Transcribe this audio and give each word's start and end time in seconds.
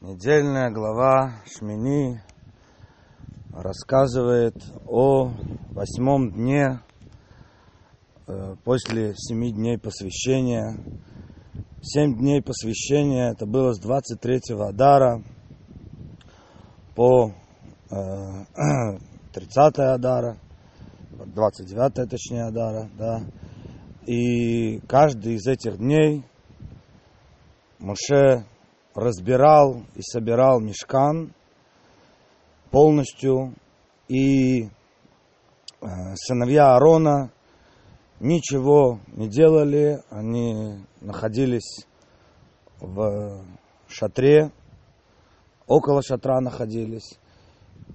Недельная 0.00 0.70
глава 0.70 1.42
Шмини 1.44 2.22
рассказывает 3.52 4.54
о 4.86 5.32
восьмом 5.70 6.30
дне 6.30 6.78
э, 8.28 8.54
после 8.62 9.14
семи 9.16 9.52
дней 9.52 9.76
посвящения. 9.76 10.78
Семь 11.82 12.16
дней 12.16 12.40
посвящения 12.40 13.32
это 13.32 13.44
было 13.44 13.72
с 13.72 13.84
23-го 13.84 14.68
Адара 14.68 15.20
по 16.94 17.32
э, 17.90 17.96
30 19.34 19.78
Адара, 19.80 20.38
29 21.10 22.08
точнее 22.08 22.44
Адара, 22.44 22.88
да. 22.96 23.22
И 24.06 24.78
каждый 24.86 25.34
из 25.34 25.48
этих 25.48 25.78
дней 25.78 26.24
Моше 27.80 28.46
разбирал 28.98 29.84
и 29.94 30.02
собирал 30.02 30.60
мешкан 30.60 31.32
полностью, 32.70 33.54
и 34.08 34.64
э, 34.64 34.68
сыновья 36.16 36.74
Аарона 36.74 37.30
ничего 38.18 38.98
не 39.06 39.28
делали, 39.28 40.00
они 40.10 40.84
находились 41.00 41.86
в 42.80 43.44
шатре, 43.86 44.50
около 45.66 46.02
шатра 46.02 46.40
находились, 46.40 47.18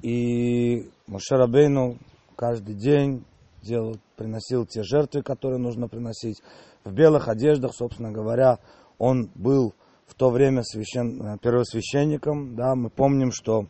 и 0.02 0.90
Моше 1.08 1.36
Рабейну 1.36 1.98
каждый 2.38 2.76
день 2.76 3.26
делал, 3.62 3.98
приносил 4.16 4.66
те 4.66 4.84
жертвы, 4.84 5.22
которые 5.22 5.60
нужно 5.60 5.88
приносить. 5.90 6.42
В 6.86 6.94
белых 6.94 7.28
одеждах, 7.28 7.74
собственно 7.74 8.12
говоря, 8.12 8.60
он 8.98 9.30
был 9.36 9.74
в 10.14 10.16
то 10.16 10.30
время 10.30 10.62
священ... 10.64 11.40
Первосвященником. 11.40 12.56
Да, 12.56 12.76
мы 12.76 12.90
помним, 12.92 13.32
что 13.32 13.66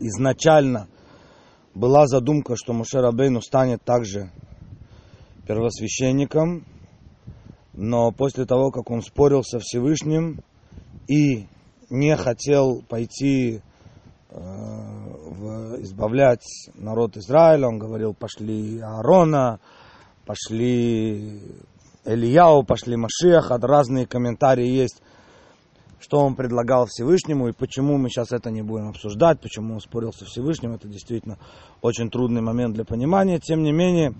изначально 0.00 0.88
была 1.72 2.06
задумка, 2.06 2.56
что 2.56 2.72
Муше 2.72 3.00
Рабейну 3.00 3.40
станет 3.40 3.82
также 3.84 4.30
первосвященником, 5.46 6.64
но 7.72 8.10
после 8.10 8.44
того, 8.44 8.70
как 8.72 8.90
он 8.90 9.02
спорил 9.02 9.42
со 9.44 9.60
Всевышним 9.60 10.40
и 11.08 11.46
не 11.90 12.16
хотел 12.16 12.82
пойти 12.82 13.60
э, 14.30 14.34
в, 14.34 15.80
избавлять 15.82 16.44
народ 16.74 17.16
Израиля, 17.16 17.68
он 17.68 17.78
говорил, 17.78 18.14
пошли 18.14 18.80
Аарона, 18.80 19.60
пошли 20.26 21.40
Ильяу, 22.04 22.64
пошли 22.64 22.96
Машиах, 22.96 23.50
разные 23.50 24.06
комментарии 24.06 24.66
есть 24.66 25.00
что 26.02 26.18
он 26.18 26.34
предлагал 26.34 26.86
Всевышнему 26.86 27.48
и 27.48 27.52
почему 27.52 27.96
мы 27.96 28.08
сейчас 28.08 28.32
это 28.32 28.50
не 28.50 28.62
будем 28.62 28.88
обсуждать, 28.88 29.40
почему 29.40 29.74
он 29.74 29.80
спорил 29.80 30.12
со 30.12 30.24
Всевышним. 30.24 30.74
Это 30.74 30.88
действительно 30.88 31.38
очень 31.80 32.10
трудный 32.10 32.42
момент 32.42 32.74
для 32.74 32.84
понимания. 32.84 33.38
Тем 33.38 33.62
не 33.62 33.72
менее, 33.72 34.14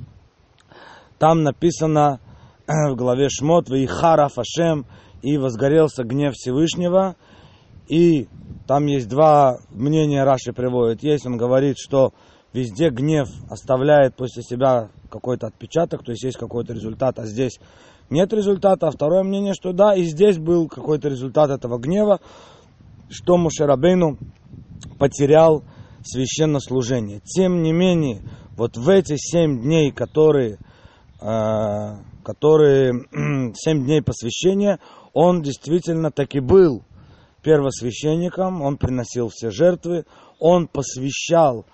там 1.19 1.42
написано 1.42 2.20
в 2.66 2.94
главе 2.94 3.28
Шмот, 3.28 3.70
и 3.70 3.84
Хара 3.86 4.28
Фашем, 4.28 4.86
и 5.22 5.36
возгорелся 5.39 6.05
гнев 6.05 6.34
Всевышнего. 6.34 7.16
И 7.89 8.28
там 8.67 8.86
есть 8.86 9.08
два 9.08 9.58
мнения, 9.70 10.24
Раши 10.24 10.52
приводит. 10.52 11.02
Есть, 11.02 11.27
он 11.27 11.36
говорит, 11.36 11.77
что 11.78 12.12
везде 12.52 12.91
гнев 12.91 13.28
оставляет 13.50 14.14
после 14.14 14.42
себя 14.42 14.91
какой-то 15.11 15.48
отпечаток, 15.48 16.05
то 16.05 16.12
есть 16.12 16.22
есть 16.22 16.39
какой-то 16.39 16.72
результат, 16.72 17.19
а 17.19 17.27
здесь 17.27 17.58
нет 18.12 18.32
результата. 18.32 18.86
А 18.86 18.91
второе 18.91 19.22
мнение, 19.22 19.55
что 19.55 19.72
да, 19.72 19.94
и 19.94 20.05
здесь 20.05 20.38
был 20.38 20.68
какой-то 20.68 21.08
результат 21.08 21.50
этого 21.50 21.78
гнева, 21.78 22.20
что 23.08 23.36
Мушерабейну 23.36 24.18
потерял 24.98 25.64
священнослужение. 26.05 27.20
Тем 27.24 27.62
не 27.62 27.72
менее, 27.72 28.22
вот 28.56 28.77
в 28.77 28.88
эти 28.88 29.16
семь 29.16 29.62
дней, 29.62 29.92
которые, 29.92 30.58
э, 31.20 31.96
которые 32.24 32.92
семь 33.55 33.84
дней 33.84 34.02
посвящения, 34.02 34.79
он 35.12 35.42
действительно 35.42 36.11
таки 36.11 36.40
был 36.40 36.83
первосвященником, 37.42 38.62
он 38.62 38.77
приносил 38.77 39.29
все 39.29 39.50
жертвы, 39.50 40.05
он 40.39 40.68
посвящал 40.68 41.67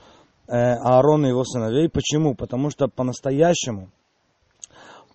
э, 0.47 0.53
Аарона 0.53 1.26
и 1.26 1.31
его 1.31 1.44
сыновей. 1.44 1.88
Почему? 1.88 2.34
Потому 2.34 2.70
что 2.70 2.88
по-настоящему 2.88 3.91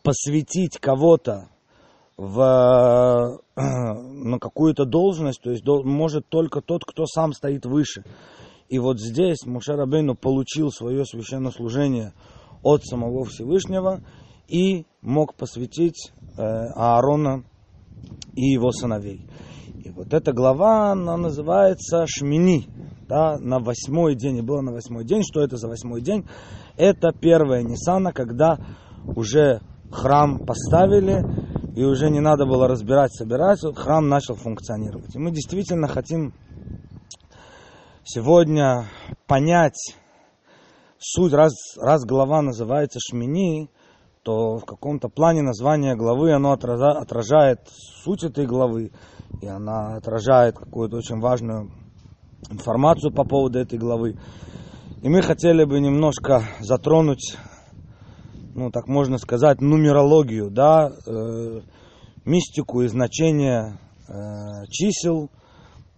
посвятить 0.04 0.78
кого-то 0.78 1.50
в, 2.18 3.40
на 3.56 4.40
какую-то 4.40 4.86
должность, 4.86 5.42
то 5.42 5.52
есть 5.52 5.66
может 5.66 6.28
только 6.28 6.62
тот, 6.62 6.84
кто 6.86 7.06
сам 7.06 7.34
стоит 7.34 7.66
выше. 7.66 8.04
И 8.70 8.80
вот 8.80 9.00
здесь 9.00 9.46
Муше 9.46 9.74
Рабейну 9.74 10.16
получил 10.16 10.70
свое 10.72 11.06
священнослужение 11.06 12.14
от 12.62 12.84
самого 12.84 13.26
Всевышнего 13.26 14.02
и 14.48 14.86
мог 15.02 15.36
посвятить 15.36 16.12
э, 16.38 16.42
Аарона 16.42 17.44
и 18.36 18.46
его 18.46 18.72
сыновей. 18.72 19.28
И 19.84 19.90
вот 19.90 20.14
эта 20.14 20.32
глава, 20.32 20.92
она 20.92 21.18
называется 21.18 22.06
Шмини, 22.08 22.68
да, 23.08 23.38
на 23.38 23.60
восьмой 23.60 24.16
день, 24.16 24.38
и 24.38 24.42
было 24.42 24.62
на 24.62 24.72
восьмой 24.72 25.04
день. 25.04 25.24
Что 25.24 25.42
это 25.42 25.58
за 25.58 25.68
восьмой 25.68 26.02
день? 26.02 26.26
Это 26.78 27.12
первая 27.12 27.64
Ниссана, 27.64 28.14
когда 28.14 28.60
уже 29.16 29.62
храм 29.94 30.40
поставили, 30.40 31.24
и 31.76 31.84
уже 31.84 32.10
не 32.10 32.20
надо 32.20 32.46
было 32.46 32.68
разбирать, 32.68 33.14
собирать, 33.14 33.60
храм 33.76 34.08
начал 34.08 34.36
функционировать. 34.36 35.16
И 35.16 35.20
мы 35.20 35.32
действительно 35.32 35.88
хотим 35.88 36.34
сегодня 38.04 38.86
понять 39.28 39.96
суть, 41.00 41.34
раз, 41.34 41.54
раз 41.78 42.06
глава 42.06 42.42
называется 42.42 43.00
Шмини, 43.00 43.70
то 44.24 44.58
в 44.58 44.66
каком-то 44.66 45.10
плане 45.10 45.42
название 45.42 45.96
главы 45.96 46.34
оно 46.34 46.54
отражает 46.54 47.60
суть 48.04 48.24
этой 48.24 48.46
главы, 48.46 48.92
и 49.42 49.48
она 49.48 49.96
отражает 49.96 50.58
какую-то 50.58 50.98
очень 50.98 51.20
важную 51.20 51.72
информацию 52.50 53.14
по 53.14 53.26
поводу 53.26 53.60
этой 53.60 53.78
главы. 53.78 54.18
И 55.02 55.10
мы 55.10 55.22
хотели 55.22 55.66
бы 55.66 55.82
немножко 55.82 56.44
затронуть 56.62 57.38
ну, 58.56 58.72
так 58.72 58.88
можно 58.88 59.18
сказать, 59.18 59.62
нумерологию, 59.62 60.50
да, 60.50 60.90
э, 60.90 61.62
мистику 62.26 62.82
и 62.82 62.88
значение 62.88 63.80
э, 64.08 64.66
чисел 64.70 65.30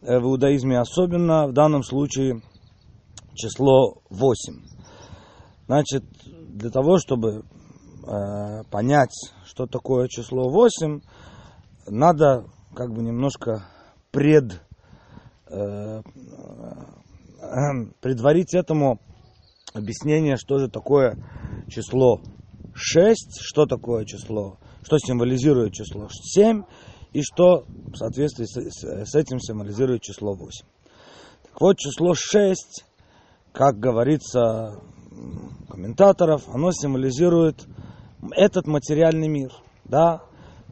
э, 0.02 0.20
в 0.20 0.24
иудаизме, 0.24 0.80
особенно 0.80 1.48
в 1.48 1.54
данном 1.54 1.84
случае 1.84 2.42
число 3.36 4.02
8. 4.10 4.54
Значит, 5.68 6.04
для 6.50 6.70
того, 6.70 6.98
чтобы 6.98 7.44
э, 8.08 8.64
понять, 8.72 9.14
что 9.46 9.66
такое 9.68 10.08
число 10.08 10.50
8, 10.50 11.02
надо 11.88 12.46
как 12.74 12.94
бы 12.94 13.04
немножко 13.04 13.66
пред, 14.12 14.62
э, 15.50 15.58
э, 15.58 16.02
предварить 18.02 18.54
этому 18.54 19.00
объяснение, 19.74 20.38
что 20.38 20.58
же 20.58 20.70
такое 20.70 21.18
число 21.68 22.22
6, 22.76 23.40
что 23.42 23.66
такое 23.66 24.06
число, 24.06 24.58
что 24.84 24.98
символизирует 25.00 25.74
число 25.74 26.10
7, 26.12 26.64
и 27.14 27.22
что 27.22 27.64
в 27.68 27.96
соответствии 27.96 28.46
с 28.46 29.16
этим 29.16 29.40
символизирует 29.40 30.02
число 30.02 30.36
8. 30.36 30.68
Так 31.44 31.62
вот, 31.62 31.78
число 31.78 32.14
6, 32.14 32.84
как 33.54 33.80
говорится 33.80 34.82
комментаторов, 35.70 36.44
оно 36.50 36.72
символизирует 36.72 37.66
этот 38.32 38.68
материальный 38.68 39.30
мир. 39.30 39.54
Да? 39.86 40.24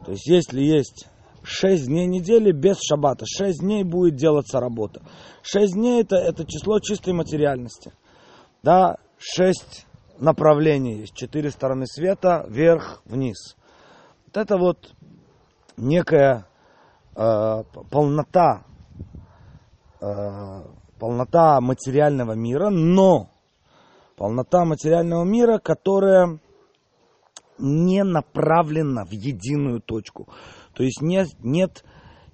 То 0.04 0.12
есть, 0.12 0.26
если 0.26 0.60
есть 0.60 1.08
6 1.42 1.86
дней 1.86 2.06
недели 2.06 2.52
без 2.52 2.76
шаббата, 2.86 3.24
6 3.26 3.60
дней 3.60 3.82
будет 3.82 4.16
делаться 4.16 4.60
работа. 4.60 5.00
6 5.42 5.72
дней 5.72 6.02
это, 6.02 6.16
это 6.16 6.44
число 6.44 6.78
чистой 6.80 7.14
материальности. 7.14 7.92
Да, 8.62 8.98
6 9.18 9.86
направлений 10.18 11.00
есть, 11.00 11.14
четыре 11.14 11.50
стороны 11.50 11.86
света, 11.86 12.44
вверх, 12.48 13.02
вниз. 13.04 13.56
Вот 14.26 14.36
это 14.36 14.56
вот 14.56 14.94
некая 15.76 16.46
э, 17.16 17.62
полнота, 17.90 18.64
э, 20.00 20.62
полнота 20.98 21.60
материального 21.60 22.32
мира, 22.32 22.70
но 22.70 23.30
полнота 24.16 24.64
материального 24.64 25.24
мира, 25.24 25.58
которая 25.58 26.38
не 27.58 28.02
направлена 28.02 29.04
в 29.04 29.12
единую 29.12 29.80
точку. 29.80 30.28
То 30.74 30.82
есть 30.82 31.00
нет, 31.00 31.28
нет 31.40 31.84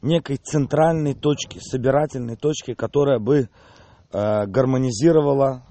некой 0.02 0.36
центральной 0.36 1.14
точки, 1.14 1.58
собирательной 1.58 2.36
точки, 2.36 2.74
которая 2.74 3.18
бы 3.18 3.48
э, 4.12 4.46
гармонизировала 4.46 5.64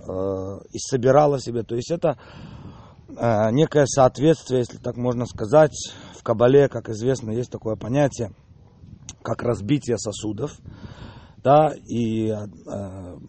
и 0.00 0.78
собирала 0.78 1.40
себе. 1.40 1.62
То 1.62 1.74
есть 1.74 1.90
это 1.90 2.18
э, 3.08 3.50
некое 3.50 3.86
соответствие, 3.86 4.60
если 4.60 4.78
так 4.78 4.96
можно 4.96 5.26
сказать, 5.26 5.74
в 6.14 6.22
Кабале, 6.22 6.68
как 6.68 6.88
известно, 6.88 7.30
есть 7.30 7.50
такое 7.50 7.76
понятие, 7.76 8.32
как 9.22 9.42
разбитие 9.42 9.98
сосудов. 9.98 10.58
да, 11.42 11.72
и 11.86 12.28
э, 12.28 12.46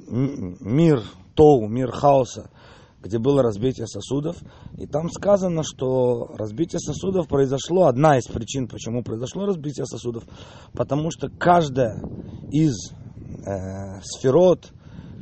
мир 0.08 1.04
Тоу, 1.36 1.68
мир 1.68 1.92
хаоса, 1.92 2.50
где 3.02 3.18
было 3.18 3.42
разбитие 3.42 3.88
сосудов. 3.88 4.38
И 4.78 4.86
там 4.88 5.10
сказано, 5.10 5.64
что 5.64 6.28
разбитие 6.38 6.80
сосудов 6.80 7.28
произошло, 7.28 7.86
одна 7.86 8.18
из 8.18 8.26
причин, 8.26 8.68
почему 8.68 9.04
произошло 9.04 9.46
разбитие 9.46 9.86
сосудов, 9.86 10.24
потому 10.74 11.12
что 11.12 11.30
каждая 11.30 12.02
из 12.52 12.92
э, 13.46 14.02
сферот, 14.02 14.72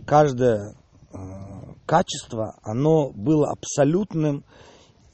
каждое 0.05 0.71
э, 0.71 0.86
качество, 1.87 2.59
оно 2.61 3.11
было 3.11 3.49
абсолютным 3.49 4.43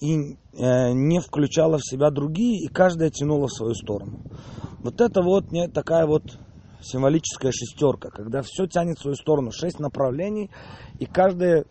и 0.02 0.16
э, 0.18 0.92
не 0.92 1.22
включало 1.22 1.78
в 1.78 1.86
себя 1.86 2.10
другие, 2.10 2.66
и 2.66 2.68
каждая 2.68 3.10
тянула 3.10 3.48
в 3.48 3.54
свою 3.54 3.74
сторону. 3.76 4.20
Вот 4.80 5.00
это 5.00 5.22
вот 5.22 5.52
не 5.52 5.70
такая 5.70 6.06
вот 6.06 6.24
символическая 6.82 7.54
шестерка, 7.54 8.10
когда 8.10 8.42
все 8.42 8.68
тянет 8.68 8.98
в 8.98 9.02
свою 9.02 9.16
сторону, 9.16 9.52
шесть 9.52 9.80
направлений, 9.80 10.52
и 11.00 11.06
каждая 11.06 11.66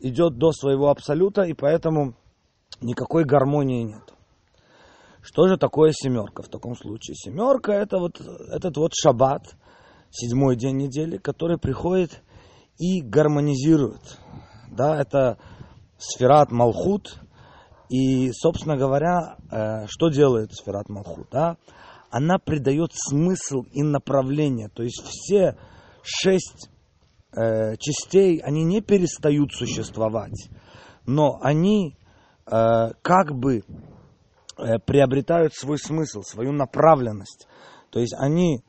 идет 0.00 0.36
до 0.38 0.50
своего 0.50 0.88
абсолюта, 0.88 1.42
и 1.42 1.52
поэтому 1.52 2.14
никакой 2.80 3.24
гармонии 3.24 3.84
нет. 3.84 4.14
Что 5.22 5.48
же 5.48 5.56
такое 5.56 5.92
семерка 5.92 6.42
в 6.42 6.48
таком 6.48 6.76
случае? 6.76 7.14
Семерка 7.14 7.72
это 7.72 7.98
вот 7.98 8.20
этот 8.20 8.76
вот 8.76 8.92
шаббат, 8.94 9.56
седьмой 10.10 10.56
день 10.56 10.76
недели, 10.76 11.18
который 11.18 11.58
приходит 11.58 12.22
и 12.78 13.00
гармонизирует. 13.00 14.18
Да, 14.70 15.00
это 15.00 15.38
сферат 15.98 16.50
Малхут. 16.50 17.20
И, 17.88 18.32
собственно 18.32 18.76
говоря, 18.76 19.36
э, 19.50 19.86
что 19.86 20.08
делает 20.08 20.52
сферат 20.52 20.88
Малхут? 20.88 21.28
Да? 21.30 21.56
Она 22.10 22.38
придает 22.38 22.90
смысл 22.92 23.62
и 23.72 23.82
направление. 23.82 24.68
То 24.68 24.82
есть 24.82 25.02
все 25.04 25.56
шесть 26.02 26.70
э, 27.32 27.76
частей, 27.76 28.38
они 28.38 28.64
не 28.64 28.80
перестают 28.80 29.52
существовать, 29.52 30.48
но 31.06 31.38
они 31.40 31.96
э, 32.46 32.90
как 33.02 33.34
бы 33.36 33.62
приобретают 34.86 35.52
свой 35.52 35.78
смысл, 35.78 36.22
свою 36.22 36.50
направленность. 36.50 37.46
То 37.90 38.00
есть 38.00 38.14
они 38.18 38.64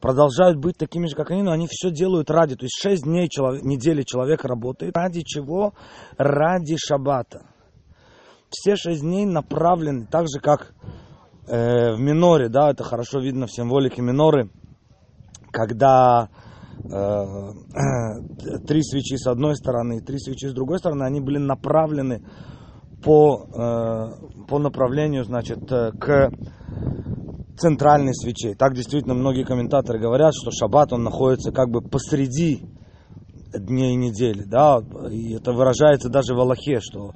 продолжают 0.00 0.58
быть 0.58 0.76
такими 0.76 1.06
же, 1.06 1.14
как 1.14 1.30
они, 1.30 1.42
но 1.42 1.52
они 1.52 1.66
все 1.70 1.90
делают 1.90 2.30
ради. 2.30 2.56
То 2.56 2.64
есть 2.64 2.78
шесть 2.80 3.04
дней 3.04 3.28
человек, 3.28 3.62
недели 3.64 4.02
человек 4.02 4.44
работает. 4.44 4.96
Ради 4.96 5.22
чего? 5.22 5.74
Ради 6.16 6.76
шаббата. 6.76 7.42
Все 8.48 8.76
шесть 8.76 9.02
дней 9.02 9.26
направлены, 9.26 10.06
так 10.10 10.26
же 10.28 10.40
как 10.40 10.72
э, 11.46 11.92
в 11.94 12.00
миноре, 12.00 12.48
да, 12.48 12.70
это 12.70 12.82
хорошо 12.82 13.20
видно 13.20 13.46
в 13.46 13.52
символике 13.52 14.02
миноры, 14.02 14.50
когда 15.52 16.30
э, 16.82 16.88
три 18.66 18.82
свечи 18.82 19.16
с 19.16 19.26
одной 19.28 19.54
стороны 19.54 19.98
и 19.98 20.00
три 20.00 20.18
свечи 20.18 20.46
с 20.46 20.52
другой 20.52 20.78
стороны, 20.78 21.04
они 21.04 21.20
были 21.20 21.38
направлены 21.38 22.24
по, 23.04 23.46
э, 23.46 24.46
по 24.48 24.58
направлению, 24.58 25.24
значит, 25.24 25.70
э, 25.70 25.92
к 25.92 26.30
центральной 27.58 28.14
свечей. 28.14 28.54
Так 28.54 28.74
действительно 28.74 29.14
многие 29.14 29.44
комментаторы 29.44 29.98
говорят, 29.98 30.32
что 30.34 30.50
шаббат, 30.50 30.92
он 30.92 31.02
находится 31.02 31.52
как 31.52 31.70
бы 31.70 31.80
посреди 31.80 32.62
дней 33.52 33.96
недели, 33.96 34.44
да, 34.44 34.80
и 35.10 35.34
это 35.34 35.52
выражается 35.52 36.08
даже 36.08 36.34
в 36.34 36.40
Аллахе, 36.40 36.80
что 36.80 37.14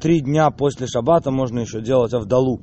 три 0.00 0.20
дня 0.20 0.50
после 0.50 0.86
шаббата 0.86 1.30
можно 1.30 1.60
еще 1.60 1.80
делать 1.80 2.12
авдалу, 2.12 2.60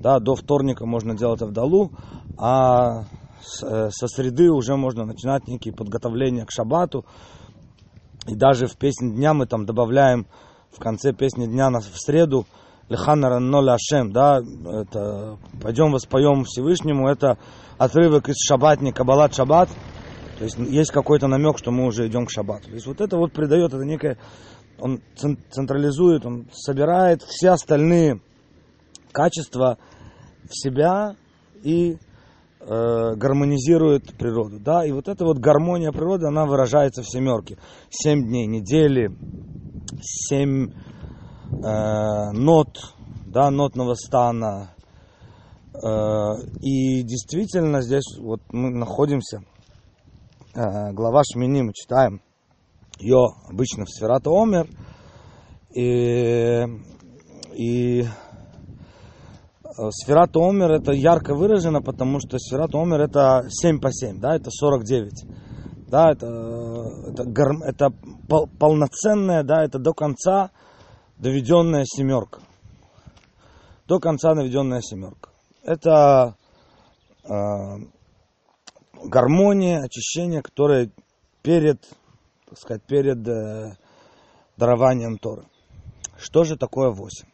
да, 0.00 0.20
до 0.20 0.34
вторника 0.34 0.86
можно 0.86 1.16
делать 1.16 1.42
авдалу, 1.42 1.90
а 2.38 3.04
э, 3.62 3.90
со 3.90 4.06
среды 4.06 4.50
уже 4.50 4.76
можно 4.76 5.04
начинать 5.04 5.48
некие 5.48 5.74
подготовления 5.74 6.46
к 6.46 6.52
шаббату, 6.52 7.04
и 8.26 8.34
даже 8.36 8.66
в 8.66 8.76
песне 8.76 9.10
дня 9.10 9.34
мы 9.34 9.46
там 9.46 9.66
добавляем 9.66 10.26
в 10.70 10.78
конце 10.78 11.12
песни 11.12 11.46
дня 11.46 11.70
в 11.70 11.98
среду 11.98 12.46
Лехана 12.92 13.30
Ранноля 13.30 13.74
Ашем, 13.74 14.12
да, 14.12 14.40
это 14.40 15.38
пойдем 15.62 15.92
воспоем 15.92 16.44
Всевышнему, 16.44 17.08
это 17.08 17.38
отрывок 17.78 18.28
из 18.28 18.36
Шаббатни, 18.46 18.90
Кабалат 18.90 19.34
Шаббат, 19.34 19.70
то 20.38 20.44
есть 20.44 20.58
есть 20.58 20.90
какой-то 20.90 21.26
намек, 21.26 21.56
что 21.56 21.70
мы 21.70 21.86
уже 21.86 22.06
идем 22.06 22.26
к 22.26 22.30
Шаббату. 22.30 22.68
То 22.68 22.74
есть 22.74 22.86
вот 22.86 23.00
это 23.00 23.16
вот 23.16 23.32
придает, 23.32 23.72
это 23.72 23.84
некое, 23.84 24.18
он 24.78 25.00
централизует, 25.16 26.26
он 26.26 26.48
собирает 26.52 27.22
все 27.22 27.50
остальные 27.50 28.20
качества 29.10 29.78
в 30.44 30.52
себя 30.52 31.16
и 31.62 31.96
э, 32.60 33.14
гармонизирует 33.16 34.14
природу. 34.18 34.58
Да? 34.60 34.84
И 34.84 34.92
вот 34.92 35.08
эта 35.08 35.24
вот 35.24 35.38
гармония 35.38 35.92
природы, 35.92 36.26
она 36.26 36.44
выражается 36.44 37.02
в 37.02 37.08
семерке. 37.08 37.56
Семь 37.88 38.24
дней 38.24 38.46
недели, 38.46 39.16
семь 40.02 40.72
нот, 41.60 42.94
да, 43.26 43.50
нотного 43.50 43.94
стана. 43.94 44.70
Э, 45.74 46.34
и 46.60 47.02
действительно 47.02 47.80
здесь 47.80 48.18
вот 48.18 48.40
мы 48.52 48.70
находимся, 48.70 49.42
э, 50.54 50.92
глава 50.92 51.22
Шмини 51.24 51.62
мы 51.62 51.72
читаем, 51.72 52.20
ее 52.98 53.28
обычно 53.48 53.86
в 53.86 53.90
Сферата 53.90 54.30
Омер, 54.30 54.68
и, 55.74 56.66
и 57.54 58.04
Сферат 59.90 60.36
Омер 60.36 60.72
это 60.72 60.92
ярко 60.92 61.34
выражено, 61.34 61.80
потому 61.80 62.20
что 62.20 62.38
Сферат 62.38 62.74
Омер 62.74 63.00
это 63.00 63.46
7 63.48 63.80
по 63.80 63.90
7, 63.90 64.20
да, 64.20 64.36
это 64.36 64.50
49. 64.50 65.24
Да, 65.88 66.12
это, 66.12 66.26
это, 67.08 67.22
это 67.66 67.90
полноценное, 68.58 69.42
да, 69.42 69.64
это 69.64 69.78
до 69.78 69.92
конца 69.92 70.50
доведенная 71.22 71.84
семерка. 71.84 72.40
До 73.86 74.00
конца 74.00 74.34
доведенная 74.34 74.80
семерка. 74.80 75.30
Это 75.62 76.36
э, 77.22 77.28
гармония, 79.04 79.82
очищение, 79.82 80.42
которое 80.42 80.90
перед, 81.42 81.88
так 82.48 82.58
сказать, 82.58 82.82
перед 82.82 83.26
э, 83.28 83.76
дарованием 84.56 85.16
Торы. 85.16 85.44
Что 86.18 86.42
же 86.42 86.56
такое 86.56 86.90
восемь? 86.90 87.28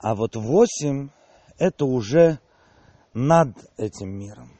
А 0.00 0.16
вот 0.16 0.34
восемь 0.34 1.10
это 1.58 1.84
уже 1.84 2.40
над 3.14 3.50
этим 3.76 4.18
миром. 4.18 4.50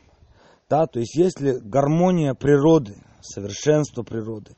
Да, 0.71 0.87
то 0.87 1.01
есть 1.01 1.17
если 1.17 1.59
гармония 1.59 2.35
природы, 2.35 2.95
совершенство 3.21 4.05
природы, 4.05 4.55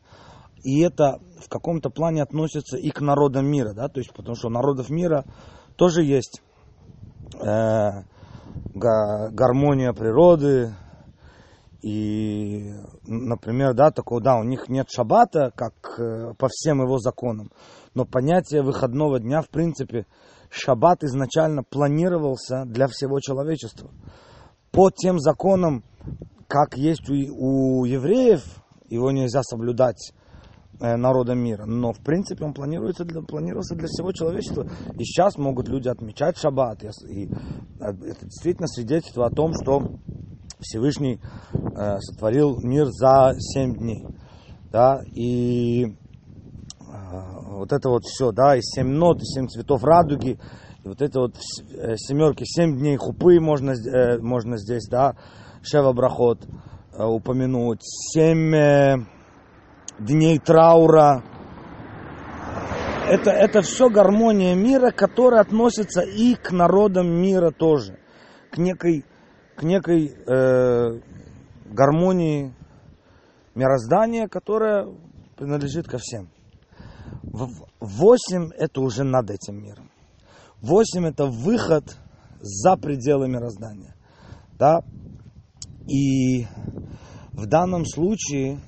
и 0.66 0.80
это 0.80 1.20
в 1.38 1.49
каком-то 1.49 1.90
плане 1.90 2.25
относится 2.25 2.76
и 2.76 2.90
к 2.90 3.00
народам 3.00 3.46
мира, 3.46 3.73
да, 3.73 3.88
то 3.88 4.00
есть 4.00 4.12
потому 4.12 4.35
что 4.35 4.49
народов 4.49 4.90
мира 4.90 5.25
тоже 5.76 6.02
есть 6.02 6.42
э, 7.40 8.02
гармония 8.75 9.92
природы, 9.92 10.75
и, 11.82 12.75
например, 13.06 13.75
да, 13.75 13.92
такого, 13.92 14.20
да, 14.20 14.35
у 14.38 14.42
них 14.42 14.68
нет 14.68 14.88
шаббата, 14.90 15.52
как 15.54 16.00
э, 16.00 16.35
по 16.37 16.49
всем 16.50 16.82
его 16.82 16.99
законам, 16.99 17.52
но 17.94 18.04
понятие 18.04 18.62
выходного 18.62 19.20
дня, 19.20 19.42
в 19.42 19.49
принципе, 19.50 20.04
шаббат 20.50 21.04
изначально 21.04 21.62
планировался 21.62 22.64
для 22.64 22.88
всего 22.88 23.20
человечества. 23.20 23.88
По 24.73 24.90
тем 24.90 25.20
законам, 25.20 25.85
как 26.49 26.76
есть 26.76 27.08
у, 27.08 27.14
у 27.14 27.85
евреев, 27.85 28.42
его 28.88 29.12
нельзя 29.12 29.42
соблюдать 29.44 30.12
народа 30.80 31.35
мира. 31.35 31.64
Но, 31.66 31.92
в 31.92 32.00
принципе, 32.00 32.45
он 32.45 32.52
планируется 32.52 33.04
для, 33.04 33.23
планировался 33.23 33.75
для 33.75 33.87
всего 33.88 34.12
человечества. 34.12 34.66
И 34.99 35.04
сейчас 35.04 35.37
могут 35.37 35.68
люди 35.68 35.88
отмечать 35.88 36.37
шаббат. 36.38 36.85
И 36.85 36.88
э, 36.88 37.28
это 37.80 38.25
действительно 38.25 38.68
свидетельство 38.68 39.26
о 39.26 39.30
том, 39.30 39.52
что 39.54 39.99
Всевышний 40.61 41.21
э, 41.52 41.99
сотворил 42.00 42.59
мир 42.62 42.87
за 42.87 43.33
семь 43.38 43.75
дней. 43.76 44.04
Да, 44.71 45.00
и 45.14 45.85
э, 45.85 45.90
вот 47.50 47.73
это 47.73 47.88
вот 47.88 48.04
все, 48.04 48.33
да, 48.33 48.56
и 48.56 48.61
семь 48.62 48.88
нот, 48.88 49.23
и 49.23 49.25
семь 49.25 49.47
цветов 49.47 49.85
радуги, 49.85 50.38
и 50.85 50.88
вот 50.88 51.00
это 51.00 51.21
вот 51.21 51.37
э, 51.37 51.97
семерки, 51.97 52.45
семь 52.45 52.76
дней 52.78 52.97
хупы 52.97 53.40
можно, 53.40 53.73
э, 53.73 54.18
можно 54.18 54.59
здесь, 54.59 54.87
да, 54.88 55.16
Шева 55.62 55.92
Брахот 55.92 56.47
э, 56.92 57.04
упомянуть, 57.04 57.80
семь... 57.83 58.54
Э, 58.54 59.15
дней 59.99 60.38
траура. 60.38 61.23
Это, 63.09 63.31
это 63.31 63.62
все 63.62 63.88
гармония 63.88 64.55
мира, 64.55 64.91
которая 64.91 65.41
относится 65.41 66.03
и 66.03 66.35
к 66.35 66.50
народам 66.50 67.09
мира 67.09 67.50
тоже. 67.50 67.99
К 68.50 68.59
некой, 68.59 69.05
к 69.57 69.62
некой 69.62 70.09
э, 70.09 71.00
гармонии 71.67 72.53
мироздания, 73.55 74.29
которая 74.29 74.88
принадлежит 75.37 75.87
ко 75.87 75.99
всем. 75.99 76.29
Восемь 77.81 78.50
это 78.57 78.81
уже 78.81 79.05
над 79.05 79.31
этим 79.31 79.62
миром. 79.62 79.91
Восемь 80.61 81.07
это 81.07 81.26
выход 81.26 81.97
за 82.41 82.76
пределы 82.76 83.29
мироздания. 83.29 83.95
Да? 84.59 84.81
И 85.87 86.47
В 87.37 87.45
данном 87.45 87.85
случае, 87.85 88.59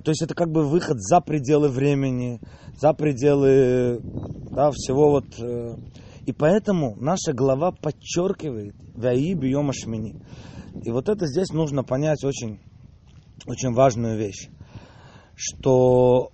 то 0.00 0.10
есть 0.10 0.22
это 0.22 0.34
как 0.34 0.50
бы 0.50 0.66
выход 0.66 1.00
за 1.00 1.20
пределы 1.20 1.68
времени, 1.68 2.40
за 2.80 2.94
пределы 2.94 4.00
да, 4.50 4.70
всего 4.70 5.10
вот. 5.10 5.26
Э, 5.38 5.76
и 6.24 6.32
поэтому 6.32 6.94
наша 6.96 7.32
глава 7.32 7.72
подчеркивает 7.72 8.74
«Ваи 8.94 9.34
бьем 9.34 9.72
шмини». 9.72 10.22
И 10.84 10.90
вот 10.90 11.08
это 11.08 11.26
здесь 11.26 11.50
нужно 11.50 11.84
понять 11.84 12.24
очень, 12.24 12.60
очень 13.46 13.74
важную 13.74 14.16
вещь, 14.16 14.48
что 15.34 16.30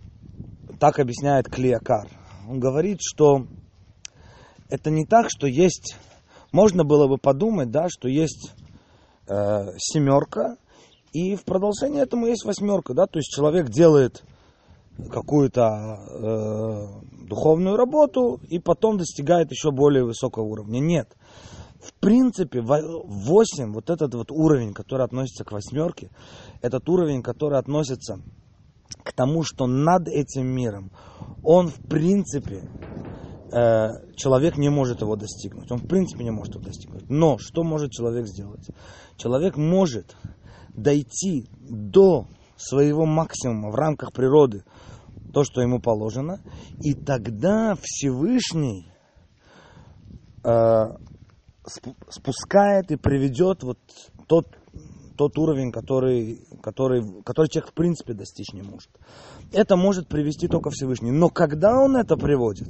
так 0.79 0.99
объясняет 0.99 1.49
Клиакар. 1.49 2.09
Он 2.49 2.61
говорит, 2.61 2.99
что 3.01 3.47
это 4.69 4.91
не 4.91 5.05
так, 5.05 5.27
что 5.29 5.47
есть, 5.47 5.97
можно 6.53 6.85
было 6.85 7.09
бы 7.09 7.19
подумать, 7.19 7.71
да, 7.71 7.89
что 7.89 8.09
есть 8.09 8.53
э, 9.27 9.73
семерка, 9.79 10.57
и 11.13 11.37
в 11.37 11.45
продолжение 11.45 12.03
этому 12.03 12.27
есть 12.27 12.45
восьмерка, 12.45 12.95
да, 12.95 13.07
то 13.07 13.19
есть 13.19 13.31
человек 13.31 13.69
делает 13.69 14.23
какую-то 15.11 15.99
э, 16.11 17.27
духовную 17.29 17.77
работу 17.77 18.41
и 18.49 18.59
потом 18.59 18.99
достигает 18.99 19.51
еще 19.51 19.71
более 19.71 20.05
высокого 20.05 20.45
уровня. 20.45 20.81
Нет. 20.81 21.17
В 21.81 21.95
принципе, 21.95 22.61
8, 22.61 23.73
вот 23.73 23.89
этот 23.89 24.15
вот 24.15 24.33
уровень, 24.33 24.75
который 24.75 25.05
относится 25.05 25.45
к 25.45 25.53
восьмерке, 25.53 26.11
этот 26.61 26.89
уровень, 26.89 27.23
который 27.23 27.59
относится 27.59 28.21
к 29.05 29.13
тому, 29.13 29.45
что 29.45 29.67
над 29.67 30.09
этим 30.09 30.47
миром, 30.47 30.91
он 31.45 31.69
в 31.69 31.81
принципе, 31.89 32.69
э, 33.53 33.91
человек 34.17 34.57
не 34.57 34.71
может 34.71 35.03
его 35.03 35.15
достигнуть. 35.15 35.71
Он 35.71 35.79
в 35.79 35.87
принципе 35.87 36.25
не 36.25 36.33
может 36.33 36.57
его 36.57 36.65
достигнуть. 36.65 37.09
Но 37.09 37.39
что 37.39 37.63
может 37.63 37.93
человек 37.93 38.27
сделать? 38.27 38.67
Человек 39.17 39.57
может 39.57 40.17
дойти 40.83 41.49
до 41.61 42.27
своего 42.57 43.07
максимума 43.07 43.71
в 43.71 43.75
рамках 43.75 44.13
природы, 44.13 44.65
то, 45.33 45.45
что 45.45 45.61
ему 45.61 45.81
положено, 45.81 46.41
и 46.81 46.95
тогда 46.95 47.77
Всевышний 47.81 48.91
э, 50.45 50.87
спускает 52.09 52.91
и 52.91 52.97
приведет 52.97 53.63
вот 53.63 53.79
тот, 54.27 54.47
тот 55.17 55.39
уровень, 55.39 55.71
который, 55.71 56.47
который, 56.63 57.23
который 57.23 57.49
человек 57.49 57.71
в 57.71 57.75
принципе 57.75 58.15
достичь 58.15 58.53
не 58.53 58.63
может. 58.63 58.91
Это 59.53 59.77
может 59.77 60.09
привести 60.09 60.49
только 60.49 60.71
Всевышний. 60.71 61.11
Но 61.11 61.29
когда 61.29 61.79
он 61.79 61.97
это 61.97 62.17
приводит? 62.17 62.69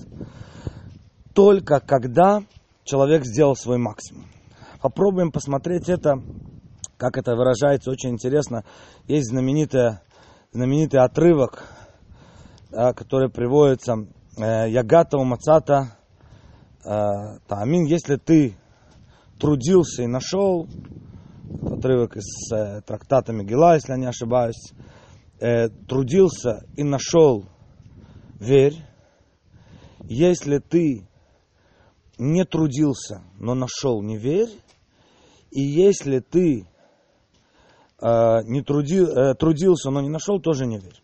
Только 1.35 1.81
когда 1.81 2.43
человек 2.85 3.25
сделал 3.25 3.55
свой 3.55 3.79
максимум. 3.79 4.27
Попробуем 4.83 5.33
посмотреть 5.33 5.89
это, 5.89 6.23
как 6.99 7.17
это 7.17 7.37
выражается, 7.37 7.91
очень 7.91 8.11
интересно. 8.11 8.65
Есть 9.07 9.29
знаменитый, 9.29 9.99
знаменитый 10.53 11.01
отрывок, 11.01 11.65
да, 12.71 12.93
который 12.93 13.31
приводится 13.31 13.95
э, 14.37 14.69
Ягатова 14.69 15.25
Мацата 15.25 15.97
э, 16.85 17.39
Таамин, 17.47 17.85
если 17.85 18.17
ты 18.17 18.57
трудился 19.39 20.03
и 20.03 20.07
нашел, 20.07 20.67
отрывок 21.63 22.17
из 22.17 22.53
э, 22.53 22.83
трактата 22.83 23.33
Мегила, 23.33 23.75
если 23.75 23.93
я 23.93 23.99
не 23.99 24.07
ошибаюсь, 24.07 24.73
трудился 25.87 26.67
и 26.77 26.83
нашел, 26.83 27.45
верь, 28.41 28.75
если 30.01 30.59
ты 30.59 31.07
не 32.19 32.45
трудился, 32.45 33.23
но 33.39 33.55
нашел, 33.55 34.03
не 34.03 34.19
верь, 34.19 34.51
и 35.53 35.63
если 35.63 36.19
ты 36.19 36.67
не 38.01 38.63
труди, 38.63 39.01
э, 39.01 39.35
трудился, 39.35 39.91
но 39.91 40.01
не 40.01 40.09
нашел, 40.09 40.41
тоже 40.41 40.67
не 40.67 40.79
верь. 40.79 41.03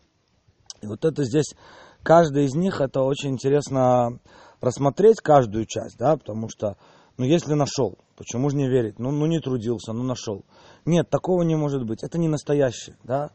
И 0.81 0.87
вот 0.87 1.05
это 1.05 1.25
здесь, 1.25 1.55
каждый 2.03 2.45
из 2.45 2.55
них, 2.55 2.81
это 2.81 3.03
очень 3.03 3.31
интересно 3.31 4.21
рассмотреть 4.61 5.21
каждую 5.21 5.67
часть, 5.67 5.97
да, 5.99 6.17
потому 6.17 6.49
что, 6.49 6.77
ну, 7.17 7.25
если 7.25 7.55
нашел, 7.55 7.99
почему 8.17 8.51
же 8.51 8.57
не 8.57 8.69
верить? 8.69 8.99
Ну, 8.99 9.11
ну, 9.11 9.27
не 9.27 9.41
трудился, 9.41 9.93
ну, 9.93 10.03
нашел. 10.03 10.45
Нет, 10.85 11.11
такого 11.11 11.43
не 11.43 11.57
может 11.57 11.85
быть. 11.85 12.03
Это 12.03 12.19
не 12.19 12.29
настоящее, 12.29 12.97
да, 13.03 13.31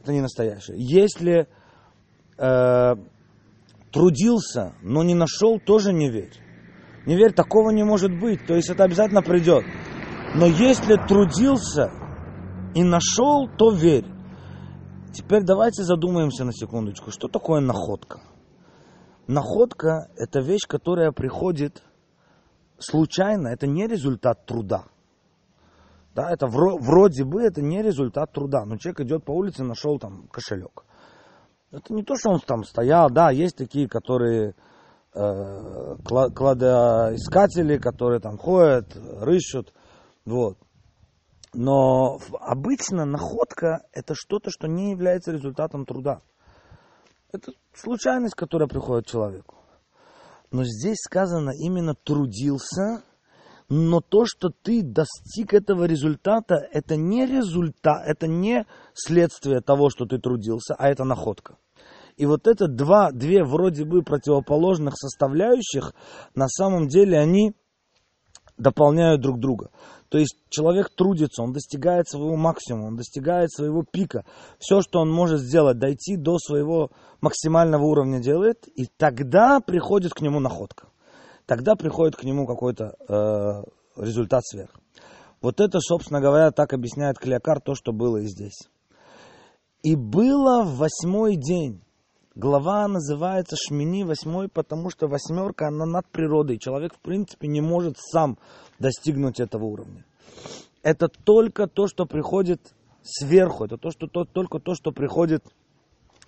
это 0.00 0.12
не 0.12 0.20
настоящее. 0.20 0.76
Если 0.78 1.48
э, 2.36 2.94
трудился, 3.92 4.74
но 4.82 5.02
не 5.02 5.14
нашел, 5.14 5.58
тоже 5.58 5.92
не 5.92 6.10
верь. 6.10 6.34
Не 7.06 7.16
верь, 7.16 7.32
такого 7.32 7.70
не 7.70 7.84
может 7.84 8.12
быть. 8.20 8.46
То 8.46 8.54
есть 8.54 8.68
это 8.68 8.84
обязательно 8.84 9.22
придет. 9.22 9.64
Но 10.34 10.46
если 10.46 10.96
трудился 11.08 11.90
и 12.78 12.84
нашел, 12.84 13.48
то 13.48 13.72
верь. 13.72 14.06
Теперь 15.12 15.42
давайте 15.42 15.82
задумаемся 15.82 16.44
на 16.44 16.52
секундочку, 16.52 17.10
что 17.10 17.26
такое 17.26 17.60
находка? 17.60 18.20
Находка– 19.26 20.08
это 20.16 20.38
вещь, 20.38 20.66
которая 20.68 21.10
приходит 21.10 21.82
случайно, 22.78 23.48
это 23.48 23.66
не 23.66 23.88
результат 23.88 24.46
труда. 24.46 24.84
Да, 26.14 26.30
это 26.30 26.46
вроде 26.46 27.24
бы 27.24 27.42
это 27.42 27.60
не 27.62 27.82
результат 27.82 28.32
труда. 28.32 28.64
Но 28.64 28.76
человек 28.76 29.00
идет 29.00 29.24
по 29.24 29.32
улице, 29.32 29.64
нашел 29.64 29.98
там 29.98 30.28
кошелек. 30.28 30.84
Это 31.72 31.92
не 31.92 32.04
то, 32.04 32.14
что 32.16 32.30
он 32.30 32.38
там 32.38 32.62
стоял, 32.62 33.10
да, 33.10 33.32
есть 33.32 33.56
такие, 33.56 33.88
которые 33.88 34.54
э, 35.14 35.96
кладоискатели, 36.04 37.76
которые 37.78 38.20
там 38.20 38.38
ходят, 38.38 38.96
рыщут, 39.20 39.72
вот. 40.24 40.58
Но 41.60 42.20
обычно 42.38 43.04
находка 43.04 43.80
это 43.92 44.14
что-то, 44.14 44.48
что 44.48 44.68
не 44.68 44.92
является 44.92 45.32
результатом 45.32 45.86
труда. 45.86 46.20
Это 47.32 47.50
случайность, 47.74 48.36
которая 48.36 48.68
приходит 48.68 49.06
человеку. 49.06 49.56
Но 50.52 50.62
здесь 50.62 50.98
сказано 51.04 51.50
именно 51.50 51.96
трудился, 51.96 53.02
но 53.68 54.00
то, 54.00 54.24
что 54.24 54.50
ты 54.50 54.84
достиг 54.84 55.52
этого 55.52 55.82
результата, 55.82 56.54
это 56.72 56.94
не 56.94 57.26
результат, 57.26 58.06
это 58.06 58.28
не 58.28 58.64
следствие 58.94 59.60
того, 59.60 59.90
что 59.90 60.06
ты 60.06 60.18
трудился, 60.18 60.76
а 60.78 60.88
это 60.88 61.02
находка. 61.02 61.56
И 62.16 62.24
вот 62.24 62.46
это 62.46 62.68
два, 62.68 63.10
две 63.10 63.42
вроде 63.42 63.84
бы 63.84 64.02
противоположных 64.02 64.94
составляющих, 64.96 65.92
на 66.36 66.46
самом 66.46 66.86
деле 66.86 67.18
они 67.18 67.56
дополняют 68.58 69.20
друг 69.20 69.38
друга. 69.38 69.70
То 70.08 70.18
есть 70.18 70.36
человек 70.48 70.90
трудится, 70.90 71.42
он 71.42 71.52
достигает 71.52 72.08
своего 72.08 72.36
максимума, 72.36 72.86
он 72.88 72.96
достигает 72.96 73.50
своего 73.50 73.82
пика. 73.82 74.24
Все, 74.58 74.80
что 74.80 75.00
он 75.00 75.10
может 75.10 75.40
сделать, 75.40 75.78
дойти 75.78 76.16
до 76.16 76.38
своего 76.38 76.90
максимального 77.20 77.84
уровня 77.84 78.20
делает, 78.20 78.68
и 78.74 78.86
тогда 78.96 79.60
приходит 79.60 80.14
к 80.14 80.20
нему 80.20 80.40
находка. 80.40 80.88
Тогда 81.46 81.76
приходит 81.76 82.16
к 82.16 82.24
нему 82.24 82.46
какой-то 82.46 82.94
э, 83.08 84.02
результат 84.02 84.46
сверх. 84.46 84.70
Вот 85.40 85.60
это, 85.60 85.78
собственно 85.80 86.20
говоря, 86.20 86.50
так 86.50 86.72
объясняет 86.72 87.18
Клеокар 87.18 87.60
то, 87.60 87.74
что 87.74 87.92
было 87.92 88.18
и 88.18 88.26
здесь. 88.26 88.68
И 89.82 89.94
было 89.94 90.64
в 90.64 90.76
восьмой 90.78 91.36
день. 91.36 91.82
Глава 92.38 92.86
называется 92.86 93.56
Шмини 93.56 94.04
восьмой, 94.04 94.48
потому 94.48 94.90
что 94.90 95.08
восьмерка, 95.08 95.66
она 95.66 95.86
над 95.86 96.06
природой. 96.06 96.58
Человек, 96.58 96.94
в 96.94 97.00
принципе, 97.00 97.48
не 97.48 97.60
может 97.60 97.96
сам 97.98 98.38
достигнуть 98.78 99.40
этого 99.40 99.64
уровня. 99.64 100.04
Это 100.84 101.08
только 101.08 101.66
то, 101.66 101.88
что 101.88 102.06
приходит 102.06 102.60
сверху, 103.02 103.64
это 103.64 103.76
то, 103.76 103.90
что, 103.90 104.06
то, 104.06 104.24
только 104.24 104.60
то, 104.60 104.74
что 104.74 104.92
приходит 104.92 105.42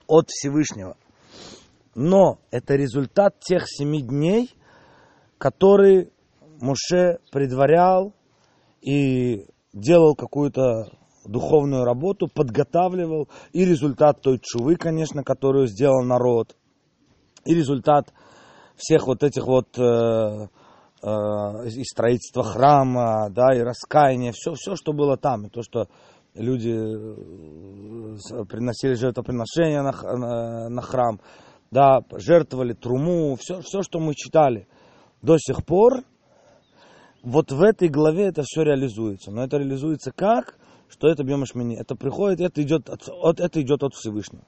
от 0.08 0.30
Всевышнего. 0.30 0.96
Но 1.94 2.40
это 2.50 2.74
результат 2.74 3.38
тех 3.38 3.68
семи 3.68 4.02
дней, 4.02 4.52
которые 5.38 6.10
Муше 6.60 7.20
предварял 7.30 8.14
и 8.80 9.46
делал 9.72 10.16
какую-то 10.16 10.90
духовную 11.30 11.84
работу, 11.84 12.28
подготавливал, 12.28 13.28
и 13.52 13.64
результат 13.64 14.20
той 14.20 14.40
чувы, 14.42 14.76
конечно, 14.76 15.22
которую 15.22 15.66
сделал 15.66 16.02
народ, 16.02 16.56
и 17.44 17.54
результат 17.54 18.12
всех 18.76 19.06
вот 19.06 19.22
этих 19.22 19.46
вот 19.46 19.78
э, 19.78 20.48
э, 21.02 21.68
и 21.68 21.84
строительства 21.84 22.42
храма, 22.42 23.30
да, 23.30 23.54
и 23.54 23.60
раскаяния, 23.60 24.32
все, 24.32 24.54
все, 24.54 24.74
что 24.74 24.92
было 24.92 25.16
там, 25.16 25.46
и 25.46 25.50
то, 25.50 25.62
что 25.62 25.86
люди 26.34 26.70
э, 26.70 28.44
приносили 28.46 28.94
жертвоприношения 28.94 29.82
на, 29.82 29.92
на, 29.92 30.68
на 30.68 30.82
храм, 30.82 31.20
да, 31.70 32.00
жертвовали 32.16 32.72
труму, 32.72 33.36
все, 33.38 33.60
все, 33.60 33.82
что 33.82 34.00
мы 34.00 34.14
читали 34.14 34.66
до 35.22 35.36
сих 35.38 35.64
пор, 35.64 36.02
вот 37.22 37.52
в 37.52 37.62
этой 37.62 37.88
главе 37.88 38.28
это 38.28 38.42
все 38.42 38.62
реализуется. 38.62 39.30
Но 39.30 39.44
это 39.44 39.58
реализуется 39.58 40.10
как? 40.10 40.56
Что 40.90 41.08
это 41.08 41.24
Бьемашмини. 41.24 41.76
Это 41.76 41.94
приходит, 41.94 42.40
это 42.40 42.62
идет 42.62 42.90
от, 42.90 43.08
от, 43.08 43.40
это 43.40 43.62
идет 43.62 43.82
от 43.82 43.94
Всевышнего. 43.94 44.44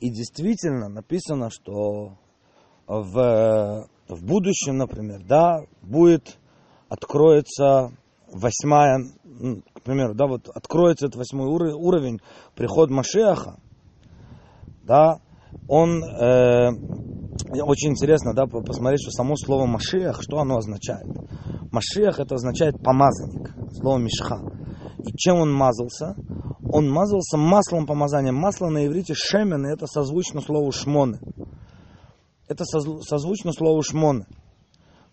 И 0.00 0.10
действительно 0.10 0.88
написано, 0.88 1.48
что 1.50 2.18
в, 2.86 3.88
в 4.08 4.24
будущем, 4.24 4.76
например, 4.76 5.22
да, 5.26 5.60
будет, 5.80 6.38
откроется 6.88 7.96
восьмая, 8.30 8.98
к 9.72 9.82
примеру, 9.82 10.14
да, 10.14 10.26
вот 10.26 10.48
откроется 10.48 11.06
этот 11.06 11.16
восьмой 11.16 11.46
уровень, 11.48 12.20
приход 12.54 12.90
Машеха, 12.90 13.58
да, 14.82 15.20
он, 15.68 16.02
э, 16.04 16.70
очень 17.62 17.90
интересно, 17.90 18.34
да, 18.34 18.46
посмотреть, 18.46 19.00
что 19.02 19.10
само 19.10 19.36
слово 19.36 19.66
Машиах, 19.66 20.20
что 20.22 20.38
оно 20.38 20.58
означает. 20.58 21.06
Машиах 21.72 22.20
это 22.20 22.34
означает 22.34 22.82
помазанник, 22.82 23.54
слово 23.72 23.98
Мишха. 23.98 24.55
И 25.06 25.16
чем 25.16 25.36
он 25.36 25.52
мазался? 25.52 26.16
Он 26.68 26.90
мазался 26.90 27.36
маслом 27.36 27.86
помазания. 27.86 28.32
Масло 28.32 28.68
на 28.68 28.86
иврите 28.86 29.14
шемен, 29.14 29.64
и 29.66 29.72
это 29.72 29.86
созвучно 29.86 30.40
слову 30.40 30.72
шмоны. 30.72 31.20
Это 32.48 32.64
созвучно 32.64 33.52
слову 33.52 33.82
шмоны. 33.82 34.26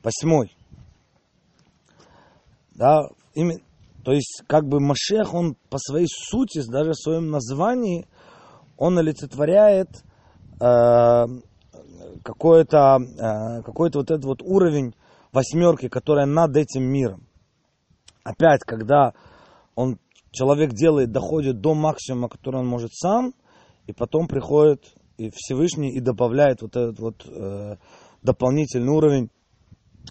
Восьмой. 0.04 0.58
Да, 2.72 3.04
ими, 3.36 3.64
то 4.04 4.12
есть, 4.12 4.42
как 4.48 4.68
бы 4.68 4.80
Машех, 4.80 5.34
он 5.34 5.56
по 5.70 5.78
своей 5.78 6.08
сути, 6.08 6.64
даже 6.68 6.92
в 6.92 7.00
своем 7.00 7.30
названии, 7.30 8.08
он 8.78 8.98
олицетворяет 8.98 9.90
э, 10.60 11.26
какой-то 12.24 12.98
э, 12.98 13.62
какой 13.62 13.92
вот 13.94 14.10
этот 14.10 14.26
вот 14.26 14.42
уровень 14.42 14.96
восьмерки, 15.32 15.88
которая 15.88 16.26
над 16.26 16.58
этим 16.58 16.84
миром. 16.84 17.28
Опять, 18.24 18.62
когда 18.62 19.14
он, 19.76 20.00
человек 20.32 20.74
делает, 20.74 21.12
доходит 21.12 21.62
до 21.62 21.74
максимума, 21.74 22.30
который 22.30 22.62
он 22.62 22.68
может 22.68 22.94
сам, 22.94 23.34
и 23.88 23.94
потом 23.94 24.28
приходит 24.28 24.96
и 25.18 25.30
Всевышний 25.34 25.92
и 25.92 26.00
добавляет 26.00 26.62
вот 26.62 26.76
этот 26.76 27.00
вот 27.00 27.26
э, 27.26 27.78
дополнительный 28.22 28.92
уровень, 28.92 29.30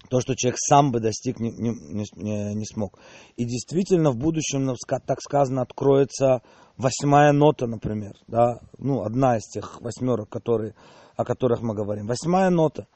то, 0.09 0.21
что 0.21 0.35
человек 0.35 0.57
сам 0.59 0.91
бы 0.91 0.99
достиг, 0.99 1.39
не, 1.39 1.51
не, 1.51 2.05
не, 2.15 2.55
не 2.55 2.65
смог. 2.65 2.99
И 3.35 3.45
действительно 3.45 4.11
в 4.11 4.17
будущем, 4.17 4.75
так 5.05 5.21
сказано, 5.21 5.61
откроется 5.61 6.41
восьмая 6.77 7.31
нота, 7.31 7.67
например, 7.67 8.13
да, 8.27 8.59
ну, 8.77 9.03
одна 9.03 9.37
из 9.37 9.43
тех 9.43 9.81
восьмерок, 9.81 10.29
которые, 10.29 10.75
о 11.15 11.25
которых 11.25 11.61
мы 11.61 11.75
говорим. 11.75 12.07
Восьмая 12.07 12.49
нота. 12.49 12.87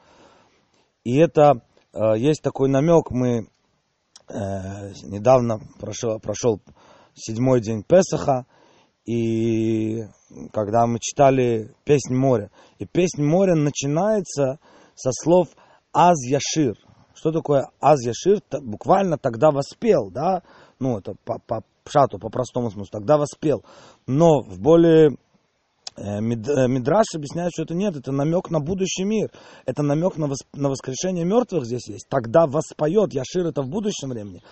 И 1.04 1.16
это, 1.16 1.62
э, 1.92 2.18
есть 2.18 2.42
такой 2.42 2.68
намек, 2.68 3.10
мы 3.10 3.48
э, 4.28 4.92
недавно 5.04 5.60
прошел, 5.80 6.18
прошел 6.20 6.60
седьмой 7.14 7.60
день 7.60 7.82
Песаха, 7.82 8.46
и 9.04 10.04
когда 10.52 10.86
мы 10.86 10.98
читали 11.00 11.74
«Песнь 11.84 12.14
моря», 12.14 12.50
и 12.78 12.84
«Песнь 12.84 13.22
моря» 13.22 13.54
начинается 13.54 14.58
со 14.94 15.10
слов 15.12 15.48
«Аз 15.92 16.16
Яшир». 16.26 16.74
Что 17.14 17.32
такое 17.32 17.68
«Аз 17.80 18.04
Яшир»? 18.04 18.42
Буквально 18.60 19.16
«тогда 19.16 19.50
воспел», 19.50 20.10
да? 20.10 20.42
Ну, 20.78 20.98
это 20.98 21.14
по, 21.24 21.38
по 21.38 21.62
пшату, 21.84 22.18
по 22.18 22.28
простому 22.28 22.70
смыслу, 22.70 22.90
тогда 22.92 23.16
воспел. 23.16 23.64
Но 24.06 24.40
в 24.42 24.60
более 24.60 25.16
Мидраш 26.00 27.06
объясняет, 27.14 27.52
что 27.52 27.62
это 27.62 27.74
нет, 27.74 27.96
это 27.96 28.12
намек 28.12 28.50
на 28.50 28.60
будущий 28.60 29.04
мир, 29.04 29.30
это 29.66 29.82
намек 29.82 30.16
на, 30.16 30.26
восп... 30.26 30.46
на 30.54 30.68
воскрешение 30.68 31.24
мертвых 31.24 31.64
здесь 31.64 31.88
есть. 31.88 32.08
Тогда 32.08 32.46
воспоет, 32.46 33.12
Яшир 33.12 33.46
это 33.46 33.62
в 33.62 33.68
будущем 33.68 34.10
времени. 34.10 34.42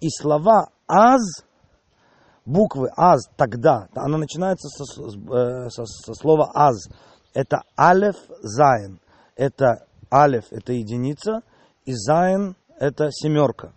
И 0.00 0.08
слова 0.08 0.68
«аз», 0.86 1.22
буквы 2.44 2.90
«аз», 2.96 3.28
тогда, 3.36 3.88
оно 3.94 4.18
начинается 4.18 4.68
со, 4.68 4.84
э, 4.84 5.68
со, 5.70 5.84
со 5.84 6.14
слова 6.14 6.50
«аз». 6.54 6.88
Это 7.32 7.62
«алеф 7.78 8.16
зайн». 8.40 9.00
Это 9.36 9.86
«алеф»— 10.12 10.44
это 10.50 10.72
единица, 10.72 11.40
и 11.84 11.92
«зайн»— 11.92 12.56
это 12.78 13.10
семерка. 13.10 13.72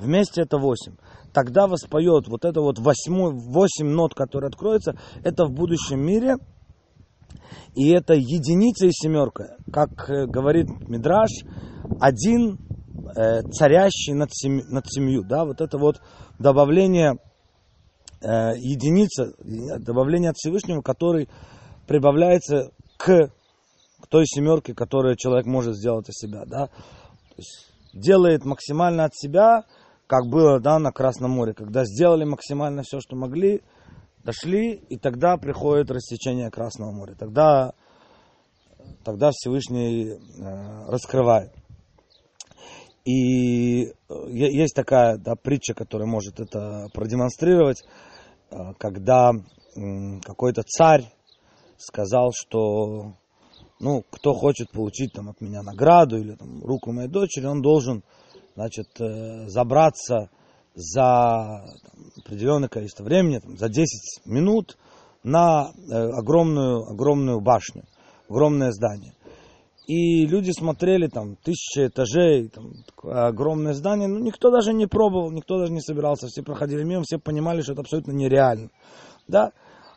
Вместе 0.00 0.42
это 0.42 0.58
восемь 0.58 0.94
тогда 1.32 1.66
воспоет 1.66 2.28
вот 2.28 2.44
это 2.44 2.60
вот 2.60 2.78
восьмой, 2.78 3.32
восемь 3.32 3.88
нот, 3.88 4.14
которые 4.14 4.48
откроются, 4.48 4.96
это 5.22 5.46
в 5.46 5.52
будущем 5.52 6.00
мире. 6.00 6.36
И 7.74 7.88
это 7.90 8.14
единица 8.14 8.86
и 8.86 8.90
семерка. 8.92 9.56
Как 9.72 10.10
э, 10.10 10.26
говорит 10.26 10.66
Мидраш, 10.88 11.30
один 12.00 12.58
э, 13.16 13.42
царящий 13.42 14.12
над, 14.12 14.30
сем, 14.32 14.58
над 14.68 14.86
семью. 14.88 15.22
Да, 15.22 15.44
вот 15.44 15.60
это 15.60 15.78
вот 15.78 16.00
добавление 16.38 17.14
э, 18.20 18.56
единица, 18.56 19.34
добавление 19.78 20.30
от 20.30 20.36
Всевышнего, 20.36 20.82
который 20.82 21.28
прибавляется 21.86 22.72
к, 22.96 23.30
к 24.00 24.06
той 24.08 24.26
семерке, 24.26 24.74
которую 24.74 25.16
человек 25.16 25.46
может 25.46 25.76
сделать 25.76 26.08
от 26.08 26.14
себя. 26.14 26.44
Да? 26.46 26.66
То 26.66 27.36
есть 27.36 27.72
делает 27.92 28.44
максимально 28.44 29.04
от 29.04 29.14
себя, 29.14 29.64
как 30.10 30.26
было 30.26 30.58
да, 30.58 30.80
на 30.80 30.90
Красном 30.90 31.30
море, 31.30 31.54
когда 31.54 31.84
сделали 31.84 32.24
максимально 32.24 32.82
все, 32.82 32.98
что 32.98 33.14
могли, 33.14 33.62
дошли, 34.24 34.72
и 34.72 34.98
тогда 34.98 35.36
приходит 35.36 35.92
рассечение 35.92 36.50
Красного 36.50 36.90
моря. 36.90 37.14
Тогда, 37.16 37.74
тогда 39.04 39.30
Всевышний 39.30 40.08
э, 40.08 40.18
раскрывает. 40.88 41.52
И 43.04 43.84
э, 43.84 43.92
есть 44.28 44.74
такая 44.74 45.16
да, 45.16 45.36
притча, 45.36 45.74
которая 45.74 46.08
может 46.08 46.40
это 46.40 46.88
продемонстрировать, 46.92 47.84
э, 48.50 48.56
когда 48.78 49.30
какой-то 50.26 50.64
царь 50.64 51.04
сказал, 51.78 52.32
что 52.34 53.12
ну, 53.78 54.04
кто 54.10 54.34
хочет 54.34 54.72
получить 54.72 55.12
там, 55.12 55.28
от 55.28 55.40
меня 55.40 55.62
награду 55.62 56.18
или 56.18 56.34
там, 56.34 56.64
руку 56.64 56.90
моей 56.90 57.08
дочери, 57.08 57.46
он 57.46 57.62
должен 57.62 58.02
значит, 58.60 58.88
э, 59.00 59.48
забраться 59.48 60.28
за 60.74 61.64
определенное 62.22 62.68
количество 62.68 63.04
времени, 63.04 63.38
там, 63.38 63.56
за 63.56 63.70
10 63.70 64.26
минут 64.26 64.76
на 65.22 65.70
э, 65.90 65.94
огромную, 65.94 66.82
огромную 66.90 67.40
башню, 67.40 67.84
огромное 68.28 68.70
здание. 68.72 69.14
И 69.86 70.26
люди 70.26 70.50
смотрели, 70.50 71.06
там, 71.08 71.36
тысячи 71.36 71.86
этажей, 71.86 72.48
там, 72.48 72.72
огромное 73.02 73.72
здание, 73.72 74.08
но 74.08 74.18
никто 74.18 74.50
даже 74.50 74.74
не 74.74 74.86
пробовал, 74.86 75.30
никто 75.30 75.58
даже 75.58 75.72
не 75.72 75.80
собирался, 75.80 76.28
все 76.28 76.42
проходили 76.42 76.84
мимо, 76.84 77.02
все 77.02 77.18
понимали, 77.18 77.62
что 77.62 77.72
это 77.72 77.80
абсолютно 77.80 78.12
нереально. 78.12 78.68
Да? 79.26 79.52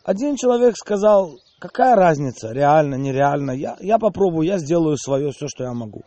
Один 0.06 0.38
человек 0.38 0.76
сказал, 0.78 1.38
какая 1.60 1.96
разница, 1.96 2.54
реально, 2.54 2.96
нереально, 2.96 3.52
я, 3.52 3.76
я 3.82 4.00
попробую, 4.00 4.48
я 4.48 4.58
сделаю 4.58 4.96
свое, 4.98 5.32
все, 5.32 5.48
что 5.48 5.66
я 5.66 5.74
могу. 5.74 6.04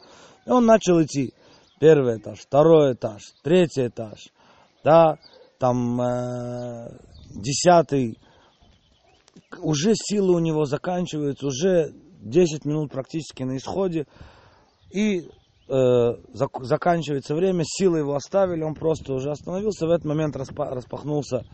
И 0.46 0.50
он 0.50 0.64
начал 0.64 1.02
идти 1.02 1.34
первый 1.78 2.18
этаж, 2.18 2.38
второй 2.40 2.94
этаж, 2.94 3.22
третий 3.42 3.88
этаж, 3.88 4.28
да, 4.84 5.18
там 5.58 6.00
э, 6.00 6.98
десятый, 7.34 8.18
уже 9.58 9.92
силы 9.94 10.34
у 10.34 10.38
него 10.38 10.64
заканчиваются, 10.64 11.46
уже 11.46 11.92
10 12.20 12.64
минут 12.64 12.92
практически 12.92 13.42
на 13.42 13.56
исходе, 13.56 14.06
и 14.90 15.20
э, 15.20 15.24
зак- 15.68 16.62
заканчивается 16.62 17.34
время, 17.34 17.64
силы 17.64 17.98
его 17.98 18.14
оставили, 18.14 18.62
он 18.62 18.74
просто 18.74 19.12
уже 19.12 19.30
остановился, 19.30 19.86
в 19.86 19.90
этот 19.90 20.06
момент 20.06 20.36
распа- 20.36 20.70
распахнулся, 20.70 21.44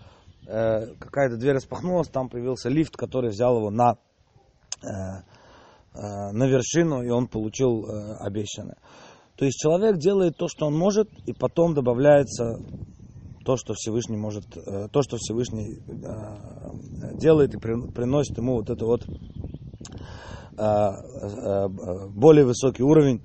э, 0.47 0.95
какая-то 0.99 1.37
дверь 1.37 1.55
распахнулась, 1.55 2.09
там 2.09 2.29
появился 2.29 2.69
лифт, 2.69 2.97
который 2.97 3.31
взял 3.31 3.57
его 3.57 3.71
на, 3.71 3.97
э, 4.83 4.89
э, 5.95 6.33
на 6.33 6.45
вершину, 6.45 7.03
и 7.03 7.11
он 7.11 7.27
получил 7.27 7.85
э, 7.87 8.17
обещанное. 8.21 8.79
То 9.43 9.47
есть 9.47 9.59
человек 9.59 9.99
делает 9.99 10.37
то, 10.37 10.47
что 10.47 10.67
он 10.67 10.79
может, 10.79 11.11
и 11.27 11.33
потом 11.33 11.75
добавляется 11.75 12.61
то, 13.45 13.57
что 13.57 13.75
Всевышний 13.75 14.17
может, 14.17 14.57
э, 14.57 14.87
то, 14.87 15.03
что 15.03 15.17
Всевышний 15.17 15.81
э, 15.85 17.17
делает 17.19 17.53
и 17.53 17.59
приносит 17.59 18.39
ему 18.39 18.59
вот 18.59 18.71
это 18.71 18.87
вот 18.87 19.05
э, 20.57 21.69
более 22.11 22.45
высокий 22.45 22.85
уровень. 22.85 23.25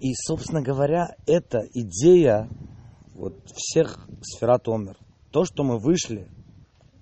И, 0.00 0.14
собственно 0.14 0.62
говоря, 0.62 1.14
эта 1.26 1.60
идея 1.72 2.48
вот 3.14 3.34
всех 3.54 4.08
сферат 4.20 4.66
Омер, 4.66 4.96
то, 5.30 5.44
что 5.44 5.62
мы 5.62 5.78
вышли, 5.78 6.28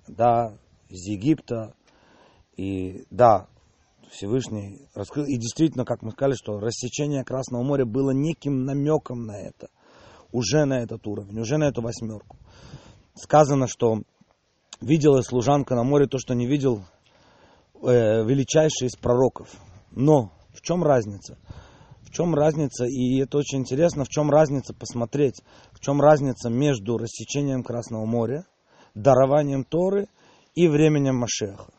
да, 0.07 0.55
из 0.87 1.07
Египта, 1.07 1.73
и 2.57 3.07
да, 3.09 3.47
Всевышний 4.15 4.87
раскрыл. 4.93 5.25
И 5.25 5.37
действительно, 5.37 5.85
как 5.85 6.01
мы 6.01 6.11
сказали, 6.11 6.35
что 6.35 6.59
рассечение 6.59 7.23
Красного 7.23 7.63
моря 7.63 7.85
было 7.85 8.11
неким 8.11 8.63
намеком 8.63 9.25
на 9.25 9.37
это. 9.37 9.67
Уже 10.31 10.65
на 10.65 10.79
этот 10.79 11.05
уровень, 11.07 11.39
уже 11.39 11.57
на 11.57 11.65
эту 11.65 11.81
восьмерку. 11.81 12.37
Сказано, 13.13 13.67
что 13.67 14.01
видела 14.81 15.21
служанка 15.21 15.75
на 15.75 15.83
море 15.83 16.07
то, 16.07 16.17
что 16.17 16.33
не 16.33 16.47
видел 16.47 16.83
э, 17.81 18.23
величайший 18.25 18.87
из 18.87 18.95
пророков. 18.95 19.49
Но 19.91 20.31
в 20.53 20.61
чем 20.61 20.83
разница? 20.83 21.37
В 22.01 22.11
чем 22.11 22.33
разница, 22.33 22.85
и 22.85 23.19
это 23.19 23.37
очень 23.37 23.59
интересно, 23.59 24.05
в 24.05 24.09
чем 24.09 24.29
разница 24.29 24.73
посмотреть, 24.73 25.41
в 25.71 25.79
чем 25.79 26.01
разница 26.01 26.49
между 26.49 26.97
рассечением 26.97 27.63
Красного 27.63 28.05
моря, 28.05 28.45
дарованием 28.93 29.63
Торы 29.63 30.07
и 30.53 30.67
временем 30.67 31.17
Машеха. 31.17 31.73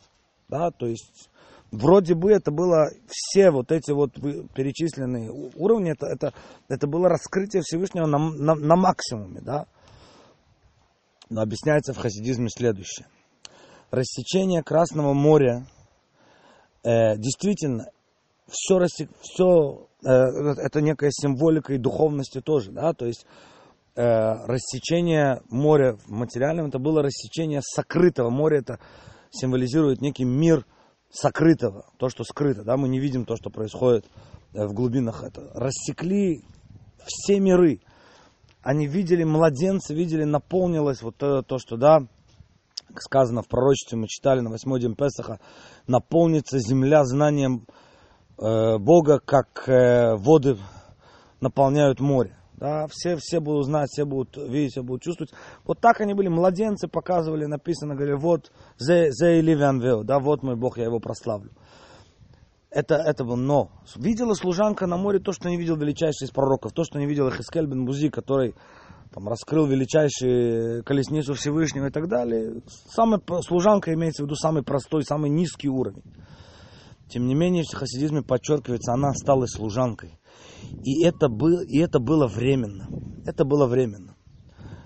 Да, 0.48 0.70
то 0.70 0.86
есть 0.86 1.30
вроде 1.70 2.14
бы 2.14 2.30
это 2.30 2.50
было 2.50 2.90
все 3.08 3.50
вот 3.50 3.72
эти 3.72 3.90
вот 3.90 4.14
перечисленные 4.54 5.30
уровни, 5.30 5.92
это, 5.92 6.06
это, 6.06 6.32
это 6.68 6.86
было 6.86 7.08
раскрытие 7.08 7.62
Всевышнего 7.62 8.06
на, 8.06 8.18
на, 8.18 8.54
на 8.54 8.76
максимуме, 8.76 9.40
да. 9.40 9.66
Но 11.28 11.42
объясняется 11.42 11.92
в 11.92 11.98
хасидизме 11.98 12.48
следующее. 12.48 13.06
Рассечение 13.90 14.62
Красного 14.62 15.12
моря 15.12 15.66
э, 16.84 17.16
действительно 17.16 17.90
все, 18.48 18.78
все 19.20 19.88
э, 20.04 20.08
это 20.08 20.80
некая 20.80 21.10
символика 21.10 21.74
и 21.74 21.78
духовности 21.78 22.40
тоже, 22.40 22.70
да, 22.70 22.92
то 22.92 23.06
есть 23.06 23.26
э, 23.96 24.02
рассечение 24.02 25.40
моря 25.48 25.96
в 25.96 26.10
материальном 26.10 26.66
это 26.66 26.78
было 26.78 27.02
рассечение 27.02 27.60
сокрытого 27.62 28.30
моря, 28.30 28.60
это 28.60 28.78
символизирует 29.30 30.00
некий 30.00 30.24
мир 30.24 30.64
сокрытого, 31.10 31.86
то, 31.98 32.08
что 32.08 32.24
скрыто, 32.24 32.62
да, 32.64 32.76
мы 32.76 32.88
не 32.88 32.98
видим 32.98 33.24
то, 33.24 33.36
что 33.36 33.50
происходит 33.50 34.06
э, 34.52 34.66
в 34.66 34.72
глубинах 34.72 35.22
это. 35.22 35.50
Рассекли 35.54 36.44
все 37.04 37.40
миры, 37.40 37.80
они 38.62 38.86
видели 38.86 39.24
младенца, 39.24 39.94
видели, 39.94 40.24
наполнилось 40.24 41.02
вот 41.02 41.16
то, 41.16 41.42
то 41.42 41.58
что, 41.58 41.76
да, 41.76 42.00
сказано 42.98 43.42
в 43.42 43.48
пророчестве, 43.48 43.98
мы 43.98 44.08
читали 44.08 44.40
на 44.40 44.50
восьмой 44.50 44.80
день 44.80 44.94
Песаха, 44.94 45.40
наполнится 45.86 46.58
земля 46.58 47.04
знанием 47.04 47.66
э, 48.38 48.78
Бога, 48.78 49.20
как 49.24 49.68
э, 49.68 50.16
воды 50.16 50.56
наполняют 51.40 52.00
море. 52.00 52.36
Да, 52.58 52.86
все, 52.90 53.16
все 53.16 53.40
будут 53.40 53.66
знать, 53.66 53.90
все 53.90 54.06
будут 54.06 54.36
видеть, 54.36 54.72
все 54.72 54.82
будут 54.82 55.02
чувствовать. 55.02 55.32
Вот 55.64 55.80
так 55.80 56.00
они 56.00 56.14
были, 56.14 56.28
младенцы 56.28 56.88
показывали, 56.88 57.44
написано, 57.44 57.94
говорили, 57.94 58.16
вот, 58.16 58.50
зе, 58.78 59.10
зе 59.10 59.42
вео, 59.42 60.02
да, 60.04 60.18
вот 60.18 60.42
мой 60.42 60.56
Бог, 60.56 60.78
я 60.78 60.84
его 60.84 60.98
прославлю. 60.98 61.50
Это, 62.70 62.96
это 62.96 63.24
было 63.24 63.36
но. 63.36 63.70
Видела 63.96 64.34
служанка 64.34 64.86
на 64.86 64.96
море 64.96 65.18
то, 65.18 65.32
что 65.32 65.48
не 65.48 65.56
видел 65.56 65.76
величайший 65.76 66.26
из 66.26 66.30
пророков, 66.30 66.72
то, 66.72 66.84
что 66.84 66.98
не 66.98 67.06
видел 67.06 67.30
Хискель 67.30 67.66
бен 67.66 67.84
Бузи, 67.84 68.10
который 68.10 68.54
там, 69.12 69.28
раскрыл 69.28 69.66
величайшую 69.66 70.82
колесницу 70.84 71.34
Всевышнего 71.34 71.86
и 71.86 71.90
так 71.90 72.08
далее. 72.08 72.62
Самая 72.90 73.20
служанка 73.40 73.92
имеется 73.94 74.22
в 74.22 74.26
виду 74.26 74.34
самый 74.34 74.62
простой, 74.62 75.04
самый 75.04 75.30
низкий 75.30 75.68
уровень. 75.68 76.02
Тем 77.08 77.26
не 77.26 77.34
менее, 77.34 77.62
в 77.62 77.74
хасидизме 77.74 78.22
подчеркивается, 78.22 78.92
она 78.92 79.08
осталась 79.08 79.52
служанкой. 79.52 80.18
И 80.84 81.02
это, 81.04 81.28
был, 81.28 81.60
и 81.60 81.78
это 81.78 81.98
было 81.98 82.26
временно. 82.26 82.88
Это 83.26 83.44
было 83.44 83.66
временно. 83.66 84.14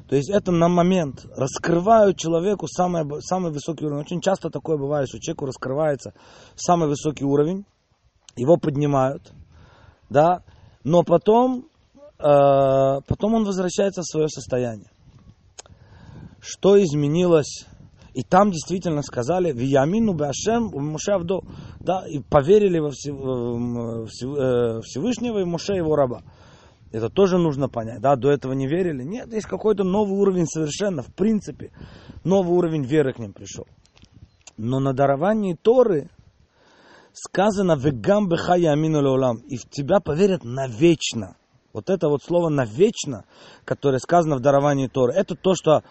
То 0.09 0.17
есть 0.17 0.29
это 0.29 0.51
на 0.51 0.69
момент 0.69 1.25
раскрывают 1.37 2.17
человеку 2.19 2.67
самый, 2.67 3.05
самый 3.23 3.53
высокий 3.53 3.87
уровень. 3.87 4.03
Очень 4.03 4.21
часто 4.21 4.51
такое 4.51 4.77
бывает, 4.77 5.09
что 5.09 5.21
человеку 5.21 5.47
раскрывается 5.47 6.15
самый 6.57 6.89
высокий 6.89 7.25
уровень, 7.25 7.65
его 8.35 8.57
поднимают, 8.57 9.33
да, 10.09 10.43
но 10.83 11.05
потом, 11.05 11.67
э, 12.19 13.01
потом 13.07 13.35
он 13.35 13.45
возвращается 13.45 14.03
в 14.03 14.07
свое 14.07 14.29
состояние. 14.29 14.91
Что 16.41 16.83
изменилось 16.83 17.67
и 18.15 18.23
там 18.23 18.51
действительно 18.51 19.03
сказали, 19.03 19.53
Виямину 19.53 20.15
Башем 20.15 20.71
Мушавдо, 20.73 21.41
да, 21.79 22.05
и 22.09 22.21
поверили 22.21 22.79
во 22.79 22.89
э, 22.89 24.07
Всевышнего 24.83 25.39
и 25.41 25.45
Муше 25.45 25.75
его 25.75 25.97
раба. 25.97 26.23
Это 26.93 27.09
тоже 27.09 27.39
нужно 27.39 27.69
понять, 27.69 28.01
да, 28.01 28.17
до 28.17 28.31
этого 28.31 28.53
не 28.53 28.67
верили. 28.67 29.05
Нет, 29.05 29.33
есть 29.33 29.47
какой-то 29.47 29.85
новый 29.85 30.19
уровень 30.19 30.47
совершенно, 30.47 31.03
в 31.03 31.15
принципе, 31.15 31.71
новый 32.25 32.53
уровень 32.57 32.85
веры 32.85 33.13
к 33.13 33.19
ним 33.19 33.33
пришел. 33.33 33.67
Но 34.57 34.81
на 34.81 34.93
даровании 34.93 35.55
Торы 35.55 36.11
сказано 37.13 37.77
«Вегам 37.77 38.29
бехая 38.29 38.73
амину 38.73 39.01
леолам» 39.01 39.37
и 39.39 39.57
в 39.57 39.69
тебя 39.69 40.01
поверят 40.01 40.43
навечно. 40.45 41.37
Вот 41.73 41.89
это 41.89 42.09
вот 42.09 42.25
слово 42.25 42.49
«навечно», 42.49 43.25
которое 43.65 43.99
сказано 43.99 44.37
в 44.37 44.41
даровании 44.41 44.89
Торы, 44.89 45.13
это 45.15 45.37
то, 45.37 45.55
что 45.55 45.85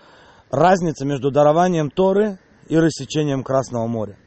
разница 0.50 1.06
между 1.06 1.32
дарованием 1.32 1.90
Торы 1.90 2.40
и 2.68 2.78
рассечением 2.78 3.44
Красного 3.44 3.88
моря. 3.88 4.18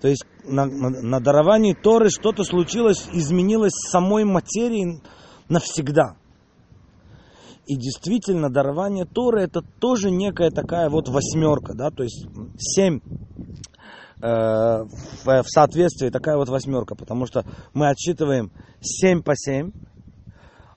То 0.00 0.08
есть 0.08 0.24
на, 0.44 0.66
на, 0.66 0.90
на 0.90 1.20
даровании 1.20 1.74
Торы 1.74 2.10
что-то 2.10 2.44
случилось, 2.44 3.08
изменилось 3.12 3.72
самой 3.90 4.24
материи 4.24 5.00
навсегда. 5.48 6.16
И 7.66 7.76
действительно, 7.76 8.48
дарование 8.48 9.06
Торы 9.06 9.42
это 9.42 9.60
тоже 9.60 10.10
некая 10.10 10.50
такая 10.50 10.88
вот 10.88 11.08
восьмерка, 11.08 11.74
да, 11.74 11.90
то 11.90 12.04
есть 12.04 12.26
семь 12.58 13.00
э, 14.22 14.84
в, 15.24 15.42
соответствии 15.46 16.10
такая 16.10 16.36
вот 16.36 16.48
восьмерка, 16.48 16.94
потому 16.94 17.26
что 17.26 17.44
мы 17.74 17.88
отсчитываем 17.88 18.52
семь 18.80 19.20
по 19.20 19.34
семь, 19.34 19.72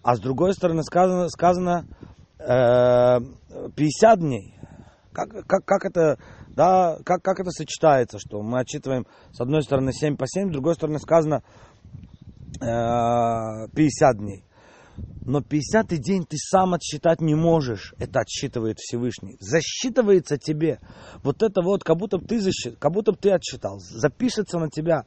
а 0.01 0.15
с 0.15 0.19
другой 0.19 0.53
стороны 0.55 0.81
сказано, 0.81 1.29
сказано 1.29 1.85
э, 2.39 3.19
50 3.75 4.19
дней. 4.19 4.58
Как, 5.11 5.29
как, 5.47 5.65
как, 5.65 5.85
это, 5.85 6.19
да, 6.49 6.97
как, 7.03 7.21
как 7.23 7.39
это 7.39 7.51
сочетается, 7.51 8.19
что 8.19 8.41
мы 8.41 8.59
отчитываем 8.59 9.07
с 9.31 9.41
одной 9.41 9.63
стороны 9.63 9.91
7 9.91 10.17
по 10.17 10.25
7, 10.27 10.49
с 10.49 10.53
другой 10.53 10.75
стороны 10.75 10.99
сказано 10.99 11.43
э, 12.61 13.67
50 13.73 14.17
дней. 14.17 14.43
Но 15.25 15.41
50 15.41 15.87
день 15.99 16.25
ты 16.25 16.37
сам 16.37 16.73
отсчитать 16.73 17.21
не 17.21 17.35
можешь. 17.35 17.93
Это 17.99 18.19
отсчитывает 18.21 18.79
Всевышний. 18.79 19.37
Засчитывается 19.39 20.37
тебе. 20.37 20.79
Вот 21.23 21.43
это 21.43 21.61
вот, 21.61 21.83
как 21.83 21.97
будто 21.97 22.17
ты, 22.17 22.39
засчит, 22.39 22.77
как 22.79 22.91
будто 22.91 23.13
ты 23.13 23.31
отсчитал. 23.31 23.79
Запишется 23.79 24.57
на 24.59 24.69
тебя 24.69 25.05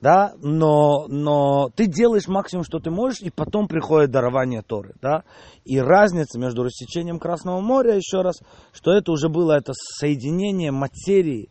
да, 0.00 0.32
но, 0.38 1.06
но 1.08 1.70
ты 1.74 1.86
делаешь 1.86 2.28
максимум, 2.28 2.64
что 2.64 2.78
ты 2.78 2.90
можешь, 2.90 3.20
и 3.20 3.30
потом 3.30 3.66
приходит 3.66 4.10
дарование 4.10 4.62
Торы, 4.62 4.94
да, 5.02 5.24
и 5.64 5.78
разница 5.80 6.38
между 6.38 6.62
рассечением 6.62 7.18
Красного 7.18 7.60
моря, 7.60 7.96
еще 7.96 8.22
раз, 8.22 8.40
что 8.72 8.92
это 8.92 9.10
уже 9.10 9.28
было 9.28 9.52
это 9.52 9.72
соединение 9.74 10.70
материи 10.70 11.50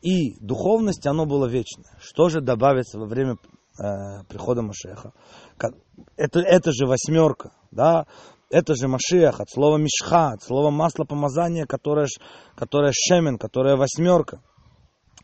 и 0.00 0.34
духовности, 0.40 1.08
оно 1.08 1.26
было 1.26 1.46
вечное. 1.46 1.98
Что 2.00 2.28
же 2.28 2.40
добавится 2.40 2.98
во 2.98 3.06
время 3.06 3.36
э, 3.78 4.24
прихода 4.28 4.62
Машеха? 4.62 5.12
Это, 6.16 6.40
это 6.40 6.72
же 6.72 6.86
восьмерка, 6.86 7.52
да, 7.70 8.06
это 8.50 8.74
же 8.74 8.88
Машех, 8.88 9.40
от 9.40 9.50
слова 9.50 9.76
мишха, 9.76 10.32
от 10.32 10.42
слова 10.42 10.70
масло 10.70 11.04
помазания, 11.04 11.66
которое, 11.66 12.06
которое 12.54 12.92
шемен, 12.94 13.36
которое 13.36 13.76
восьмерка 13.76 14.40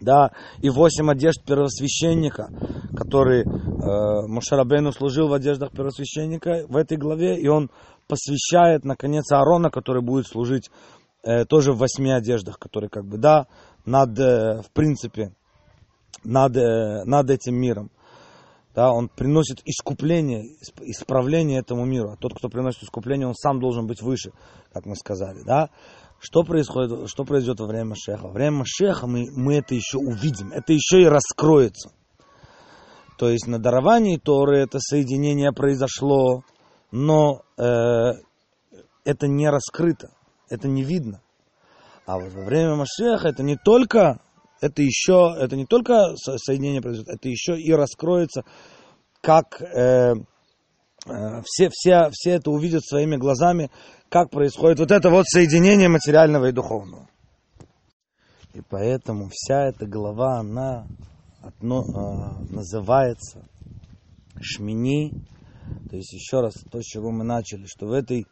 да, 0.00 0.32
и 0.60 0.70
восемь 0.70 1.10
одежд 1.10 1.44
первосвященника, 1.44 2.48
который 2.96 3.42
э, 3.42 4.26
Мушарабейну 4.26 4.92
служил 4.92 5.28
в 5.28 5.32
одеждах 5.32 5.72
первосвященника 5.72 6.66
в 6.68 6.76
этой 6.76 6.96
главе, 6.96 7.40
и 7.40 7.48
он 7.48 7.70
посвящает, 8.08 8.84
наконец, 8.84 9.30
Аарона, 9.30 9.70
который 9.70 10.02
будет 10.02 10.26
служить 10.26 10.70
э, 11.22 11.44
тоже 11.44 11.72
в 11.72 11.78
восьми 11.78 12.10
одеждах, 12.10 12.58
который 12.58 12.88
как 12.88 13.04
бы, 13.06 13.18
да, 13.18 13.46
над, 13.84 14.18
э, 14.18 14.62
в 14.62 14.70
принципе, 14.72 15.32
над, 16.24 16.56
э, 16.56 17.04
над 17.04 17.30
этим 17.30 17.54
миром. 17.54 17.90
Да, 18.74 18.92
он 18.92 19.08
приносит 19.08 19.60
искупление, 19.64 20.44
исправление 20.82 21.58
этому 21.58 21.84
миру. 21.84 22.12
А 22.12 22.16
тот, 22.16 22.34
кто 22.34 22.48
приносит 22.48 22.84
искупление, 22.84 23.26
он 23.26 23.34
сам 23.34 23.58
должен 23.58 23.86
быть 23.86 24.00
выше, 24.00 24.30
как 24.72 24.86
мы 24.86 24.94
сказали. 24.94 25.42
Да? 25.44 25.70
Что 26.20 26.42
происходит, 26.42 27.08
что 27.08 27.24
произойдет 27.24 27.60
во 27.60 27.66
время 27.66 27.86
Машеха? 27.86 28.26
Во 28.26 28.32
время 28.32 28.58
Машеха 28.58 29.06
мы, 29.06 29.24
мы 29.34 29.56
это 29.56 29.74
еще 29.74 29.96
увидим, 29.96 30.52
это 30.52 30.74
еще 30.74 31.00
и 31.00 31.06
раскроется. 31.06 31.92
То 33.16 33.30
есть 33.30 33.46
на 33.46 33.58
даровании 33.58 34.18
Торы 34.18 34.58
это 34.58 34.78
соединение 34.80 35.52
произошло, 35.52 36.44
но 36.90 37.42
э, 37.56 38.12
это 39.04 39.28
не 39.28 39.48
раскрыто, 39.48 40.10
это 40.50 40.68
не 40.68 40.82
видно. 40.82 41.22
А 42.04 42.18
вот 42.18 42.32
во 42.32 42.44
время 42.44 42.76
Машеха 42.76 43.28
это 43.28 43.42
не 43.42 43.56
только, 43.56 44.20
это 44.60 44.82
еще, 44.82 45.34
это 45.38 45.56
не 45.56 45.64
только 45.64 46.14
соединение 46.16 46.82
произойдет, 46.82 47.14
это 47.14 47.28
еще 47.30 47.58
и 47.58 47.72
раскроется, 47.72 48.42
как 49.22 49.62
э, 49.62 50.14
все, 51.06 51.70
все, 51.72 52.10
все 52.12 52.30
это 52.32 52.50
увидят 52.50 52.84
своими 52.84 53.16
глазами, 53.16 53.70
как 54.08 54.30
происходит 54.30 54.80
вот 54.80 54.90
это 54.90 55.10
вот 55.10 55.26
соединение 55.26 55.88
материального 55.88 56.46
и 56.46 56.52
духовного. 56.52 57.08
И 58.52 58.60
поэтому 58.68 59.28
вся 59.32 59.68
эта 59.68 59.86
глава, 59.86 60.40
она 60.40 60.86
одно, 61.40 61.82
э, 61.82 62.52
называется 62.52 63.48
Шмини. 64.40 65.12
То 65.88 65.96
есть 65.96 66.12
еще 66.12 66.40
раз 66.40 66.54
то, 66.70 66.80
с 66.80 66.84
чего 66.84 67.10
мы 67.12 67.24
начали, 67.24 67.66
что 67.66 67.86
в, 67.86 67.92
этой, 67.92 68.26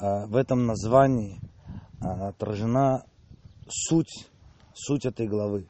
э, 0.00 0.26
в 0.26 0.36
этом 0.36 0.66
названии 0.66 1.40
э, 2.00 2.06
отражена 2.06 3.04
суть, 3.68 4.28
суть 4.74 5.06
этой 5.06 5.28
главы. 5.28 5.68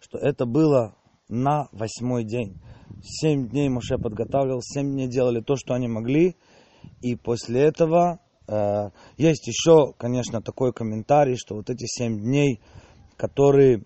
Что 0.00 0.18
это 0.18 0.44
было 0.44 0.94
на 1.28 1.68
восьмой 1.72 2.24
день. 2.24 2.60
Семь 3.02 3.48
дней 3.48 3.68
Моше 3.68 3.98
подготавливал, 3.98 4.60
семь 4.62 4.92
дней 4.92 5.08
делали 5.08 5.40
то, 5.40 5.56
что 5.56 5.74
они 5.74 5.88
могли. 5.88 6.36
И 7.00 7.16
после 7.16 7.62
этого 7.62 8.20
Э, 8.48 8.90
есть 9.16 9.46
еще, 9.46 9.92
конечно, 9.96 10.42
такой 10.42 10.72
комментарий, 10.72 11.36
что 11.36 11.54
вот 11.54 11.70
эти 11.70 11.84
семь 11.86 12.20
дней, 12.20 12.60
которые 13.16 13.84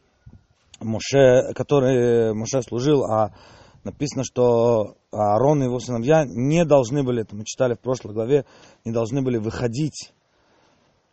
Моше, 0.80 1.52
который 1.54 2.34
Моше 2.34 2.62
служил, 2.62 3.04
а 3.04 3.32
написано, 3.84 4.24
что 4.24 4.96
Аарон 5.12 5.62
и 5.62 5.66
его 5.66 5.78
сыновья 5.78 6.24
не 6.26 6.64
должны 6.64 7.02
были, 7.02 7.22
это 7.22 7.36
мы 7.36 7.44
читали 7.44 7.74
в 7.74 7.80
прошлой 7.80 8.12
главе, 8.14 8.44
не 8.84 8.92
должны 8.92 9.22
были 9.22 9.38
выходить 9.38 10.12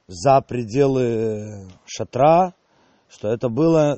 за 0.07 0.41
пределы 0.41 1.67
шатра, 1.85 2.55
что 3.07 3.29
это 3.29 3.49
было 3.49 3.97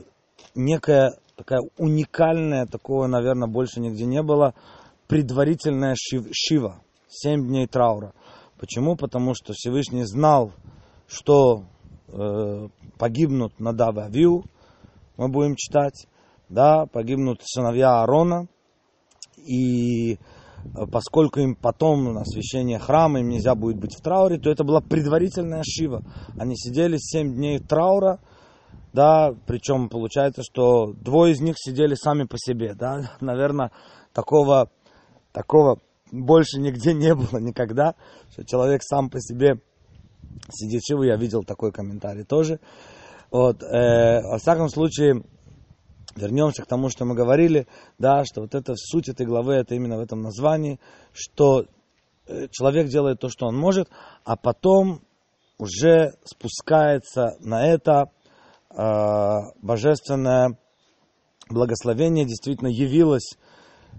некая 0.53 1.17
такая 1.35 1.61
уникальная, 1.77 2.65
такого, 2.65 3.07
наверное, 3.07 3.47
больше 3.47 3.79
нигде 3.79 4.05
не 4.05 4.21
было, 4.21 4.53
предварительная 5.07 5.95
шив, 5.97 6.27
шива, 6.31 6.81
семь 7.07 7.47
дней 7.47 7.67
траура. 7.67 8.13
Почему? 8.59 8.95
Потому 8.95 9.33
что 9.35 9.53
Всевышний 9.53 10.03
знал, 10.03 10.51
что 11.07 11.65
э, 12.07 12.67
погибнут 12.97 13.59
Надав 13.59 13.97
и 13.97 13.99
Авиу, 13.99 14.45
мы 15.17 15.29
будем 15.29 15.55
читать, 15.55 16.07
да, 16.49 16.85
погибнут 16.85 17.41
сыновья 17.43 18.01
Аарона, 18.01 18.47
и 19.37 20.13
э, 20.13 20.17
поскольку 20.91 21.41
им 21.41 21.55
потом 21.55 22.13
на 22.13 22.21
освящение 22.21 22.79
храма 22.79 23.19
им 23.19 23.29
нельзя 23.29 23.55
будет 23.55 23.77
быть 23.77 23.95
в 23.95 24.01
трауре, 24.01 24.39
то 24.39 24.49
это 24.49 24.63
была 24.63 24.81
предварительная 24.81 25.63
шива. 25.63 26.01
Они 26.39 26.55
сидели 26.55 26.97
7 26.97 27.35
дней 27.35 27.59
траура, 27.59 28.19
да, 28.95 29.35
причем 29.45 29.89
получается, 29.89 30.41
что 30.41 30.93
двое 30.93 31.33
из 31.33 31.41
них 31.41 31.55
сидели 31.57 31.95
сами 31.95 32.23
по 32.23 32.37
себе, 32.37 32.73
да, 32.73 33.11
наверное, 33.19 33.71
такого, 34.13 34.71
такого 35.33 35.81
больше 36.11 36.59
нигде 36.59 36.93
не 36.93 37.13
было 37.13 37.39
никогда, 37.39 37.95
что 38.31 38.45
человек 38.45 38.81
сам 38.83 39.09
по 39.09 39.19
себе 39.19 39.59
сидит 40.49 40.81
шиву, 40.87 41.03
я 41.03 41.17
видел 41.17 41.43
такой 41.43 41.71
комментарий 41.71 42.23
тоже. 42.23 42.59
Вот, 43.31 43.63
э, 43.63 44.21
во 44.21 44.37
всяком 44.37 44.69
случае, 44.69 45.23
вернемся 46.15 46.63
к 46.63 46.67
тому, 46.67 46.89
что 46.89 47.03
мы 47.03 47.15
говорили, 47.15 47.67
да, 47.99 48.23
что 48.23 48.41
вот 48.41 48.55
это 48.55 48.75
суть 48.77 49.09
этой 49.09 49.25
главы, 49.25 49.55
это 49.55 49.75
именно 49.75 49.97
в 49.97 50.01
этом 50.01 50.21
названии, 50.21 50.79
что 51.11 51.65
э, 52.27 52.47
человек 52.49 52.87
делает 52.87 53.19
то, 53.19 53.27
что 53.27 53.47
он 53.47 53.57
может, 53.57 53.89
а 54.23 54.37
потом 54.37 55.01
уже 55.57 56.13
спускается 56.23 57.35
на 57.39 57.67
это 57.67 58.09
божественное 58.75 60.57
благословение, 61.49 62.25
действительно 62.25 62.67
явилось, 62.67 63.37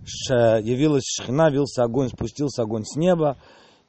явилась 0.05 1.05
шхина, 1.05 1.49
явился 1.49 1.83
огонь, 1.83 2.09
спустился 2.09 2.63
огонь 2.63 2.85
с 2.85 2.97
неба 2.97 3.39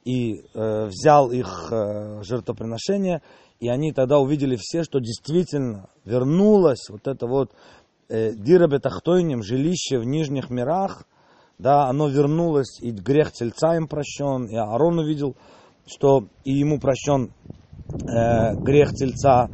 и 0.04 0.40
э, 0.54 0.86
взял 0.86 1.30
их 1.30 1.68
э, 1.70 2.22
жертвоприношение, 2.22 3.20
и 3.60 3.68
они 3.68 3.92
тогда 3.92 4.18
увидели 4.18 4.56
все, 4.56 4.82
что 4.82 5.00
действительно 5.00 5.90
вернулось 6.04 6.88
вот 6.88 7.06
это 7.06 7.26
вот 7.26 7.52
э, 8.08 8.32
Дирабетахтойним, 8.32 9.42
жилище 9.42 9.98
в 9.98 10.04
нижних 10.04 10.48
мирах, 10.50 11.04
да, 11.58 11.86
оно 11.88 12.08
вернулось, 12.08 12.80
и 12.80 12.90
грех 12.90 13.32
тельца 13.32 13.76
им 13.76 13.88
прощен, 13.88 14.46
и 14.46 14.54
Аарон 14.54 15.00
увидел, 15.00 15.36
что 15.86 16.28
и 16.44 16.52
ему 16.52 16.78
прощен 16.78 17.32
э, 17.92 18.54
грех 18.56 18.92
тельца, 18.92 19.48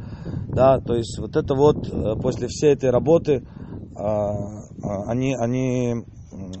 да, 0.47 0.79
то 0.79 0.95
есть 0.95 1.17
вот 1.19 1.35
это 1.35 1.55
вот 1.55 1.87
э, 1.87 2.15
после 2.21 2.47
всей 2.47 2.73
этой 2.73 2.89
работы 2.89 3.33
э, 3.33 3.45
они, 5.07 5.35
они 5.35 6.03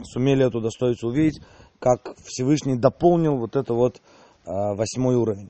сумели 0.03 0.45
эту 0.45 0.61
достоинцу 0.61 1.09
увидеть, 1.09 1.41
как 1.79 2.15
Всевышний 2.23 2.77
дополнил 2.77 3.37
вот 3.37 3.55
это 3.55 3.73
вот 3.73 3.97
э, 3.97 3.99
восьмой 4.45 5.15
уровень. 5.15 5.49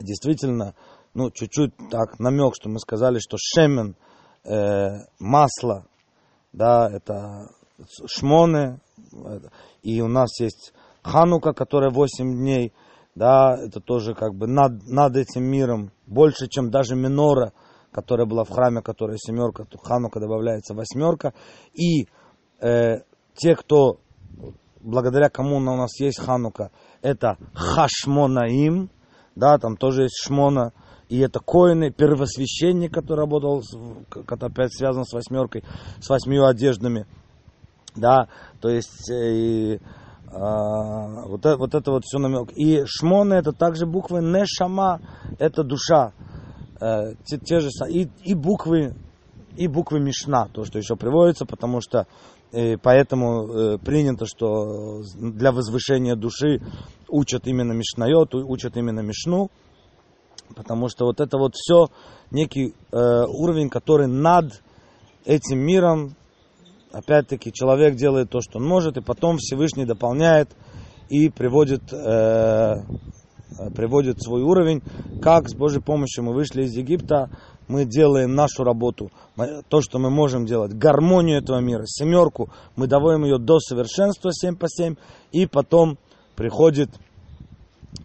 Действительно, 0.00 0.74
ну, 1.14 1.30
чуть-чуть 1.30 1.72
так 1.90 2.18
намек, 2.18 2.54
что 2.54 2.68
мы 2.68 2.78
сказали, 2.78 3.18
что 3.18 3.36
шемен– 3.38 3.96
э, 4.44 5.04
масло, 5.18 5.86
да, 6.52 6.88
это 6.90 7.48
шмоны, 8.06 8.80
и 9.82 10.00
у 10.00 10.08
нас 10.08 10.38
есть 10.40 10.72
ханука, 11.02 11.52
которая 11.52 11.90
8 11.90 12.36
дней, 12.36 12.72
да, 13.14 13.56
это 13.58 13.80
тоже 13.80 14.14
как 14.14 14.34
бы 14.34 14.46
над, 14.46 14.86
над 14.86 15.16
этим 15.16 15.44
миром, 15.44 15.92
больше, 16.06 16.48
чем 16.48 16.70
даже 16.70 16.94
минора, 16.94 17.52
которая 17.90 18.26
была 18.26 18.44
в 18.44 18.50
храме, 18.50 18.80
которая 18.80 19.18
семерка, 19.18 19.64
то 19.64 19.78
ханука 19.78 20.18
добавляется 20.18 20.74
восьмерка, 20.74 21.34
и 21.74 22.08
э, 22.60 23.00
те, 23.34 23.54
кто, 23.54 24.00
благодаря 24.80 25.28
кому 25.28 25.56
у 25.56 25.60
нас 25.60 26.00
есть 26.00 26.20
ханука, 26.20 26.70
это 27.02 27.36
хашмонаим, 27.52 28.90
да, 29.34 29.58
там 29.58 29.76
тоже 29.76 30.04
есть 30.04 30.22
шмона, 30.24 30.72
и 31.08 31.18
это 31.18 31.40
коины, 31.40 31.90
первосвященник, 31.90 32.94
который 32.94 33.20
работал, 33.20 33.62
который 34.08 34.50
опять 34.50 34.74
связан 34.74 35.04
с 35.04 35.12
восьмеркой, 35.12 35.62
с 36.00 36.08
восьмью 36.08 36.46
одеждами. 36.46 37.06
Да, 37.94 38.28
то 38.62 38.70
есть 38.70 39.10
э, 39.10 39.78
а, 40.34 41.26
вот, 41.26 41.40
это, 41.40 41.56
вот 41.56 41.74
это 41.74 41.90
вот 41.90 42.04
все 42.04 42.18
намек. 42.18 42.52
И 42.56 42.84
шмоны 42.86 43.34
это 43.34 43.52
также 43.52 43.86
буквы 43.86 44.20
нешама, 44.20 45.00
это 45.38 45.62
душа. 45.62 46.12
Э, 46.80 47.14
те, 47.24 47.38
те 47.38 47.60
же, 47.60 47.68
и, 47.88 48.08
и 48.24 48.34
буквы 48.34 48.94
и 49.56 49.68
буквы 49.68 50.00
Мишна, 50.00 50.48
то, 50.52 50.64
что 50.64 50.78
еще 50.78 50.96
приводится, 50.96 51.44
потому 51.44 51.80
что 51.80 52.06
э, 52.52 52.76
поэтому 52.78 53.46
э, 53.46 53.78
принято, 53.78 54.26
что 54.26 55.02
для 55.14 55.52
возвышения 55.52 56.16
души 56.16 56.60
учат 57.08 57.46
именно 57.46 57.72
Мишнайот, 57.72 58.34
учат 58.34 58.76
именно 58.76 59.00
Мишну. 59.00 59.50
Потому 60.56 60.88
что 60.88 61.06
вот 61.06 61.20
это 61.20 61.38
вот 61.38 61.54
все 61.54 61.86
некий 62.30 62.74
э, 62.90 62.96
уровень, 63.26 63.70
который 63.70 64.06
над 64.06 64.62
этим 65.24 65.58
миром, 65.60 66.14
опять-таки, 66.92 67.52
человек 67.52 67.96
делает 67.96 68.30
то, 68.30 68.40
что 68.40 68.58
он 68.58 68.66
может, 68.66 68.96
и 68.96 69.00
потом 69.00 69.38
Всевышний 69.38 69.84
дополняет 69.84 70.50
и 71.08 71.28
приводит, 71.28 71.92
э, 71.92 72.82
приводит 73.74 74.22
свой 74.22 74.42
уровень. 74.42 74.82
Как 75.20 75.48
с 75.48 75.54
Божьей 75.54 75.80
помощью 75.80 76.24
мы 76.24 76.34
вышли 76.34 76.64
из 76.64 76.76
Египта, 76.76 77.30
мы 77.68 77.84
делаем 77.84 78.34
нашу 78.34 78.64
работу, 78.64 79.10
то, 79.68 79.80
что 79.80 79.98
мы 79.98 80.10
можем 80.10 80.46
делать, 80.46 80.74
гармонию 80.74 81.38
этого 81.38 81.58
мира, 81.60 81.84
семерку, 81.86 82.50
мы 82.76 82.86
доводим 82.86 83.24
ее 83.24 83.38
до 83.38 83.60
совершенства 83.60 84.30
7 84.32 84.56
по 84.56 84.68
7, 84.68 84.96
и 85.30 85.46
потом 85.46 85.96
приходит 86.36 86.90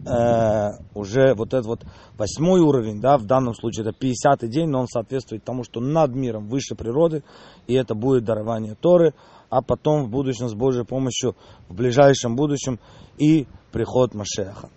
э, 0.04 0.70
уже 0.94 1.34
вот 1.34 1.48
этот 1.48 1.66
вот 1.66 1.84
восьмой 2.16 2.60
уровень, 2.60 3.00
да, 3.00 3.18
в 3.18 3.24
данном 3.24 3.54
случае 3.54 3.86
это 3.86 3.98
50 3.98 4.48
день, 4.48 4.68
но 4.68 4.80
он 4.80 4.86
соответствует 4.86 5.44
тому, 5.44 5.64
что 5.64 5.80
над 5.80 6.14
миром 6.14 6.48
выше 6.48 6.74
природы, 6.74 7.22
и 7.66 7.74
это 7.74 7.94
будет 7.94 8.24
дарование 8.24 8.74
Торы, 8.74 9.14
а 9.50 9.62
потом 9.62 10.04
в 10.04 10.10
будущем 10.10 10.48
с 10.48 10.54
Божьей 10.54 10.84
помощью, 10.84 11.34
в 11.68 11.74
ближайшем 11.74 12.36
будущем 12.36 12.78
и 13.16 13.46
приход 13.72 14.14
Машеха. 14.14 14.68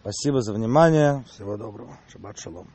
Спасибо 0.00 0.40
за 0.40 0.54
внимание. 0.54 1.24
Всего 1.28 1.56
доброго. 1.56 1.98
Шаббат 2.08 2.38
шалом. 2.38 2.68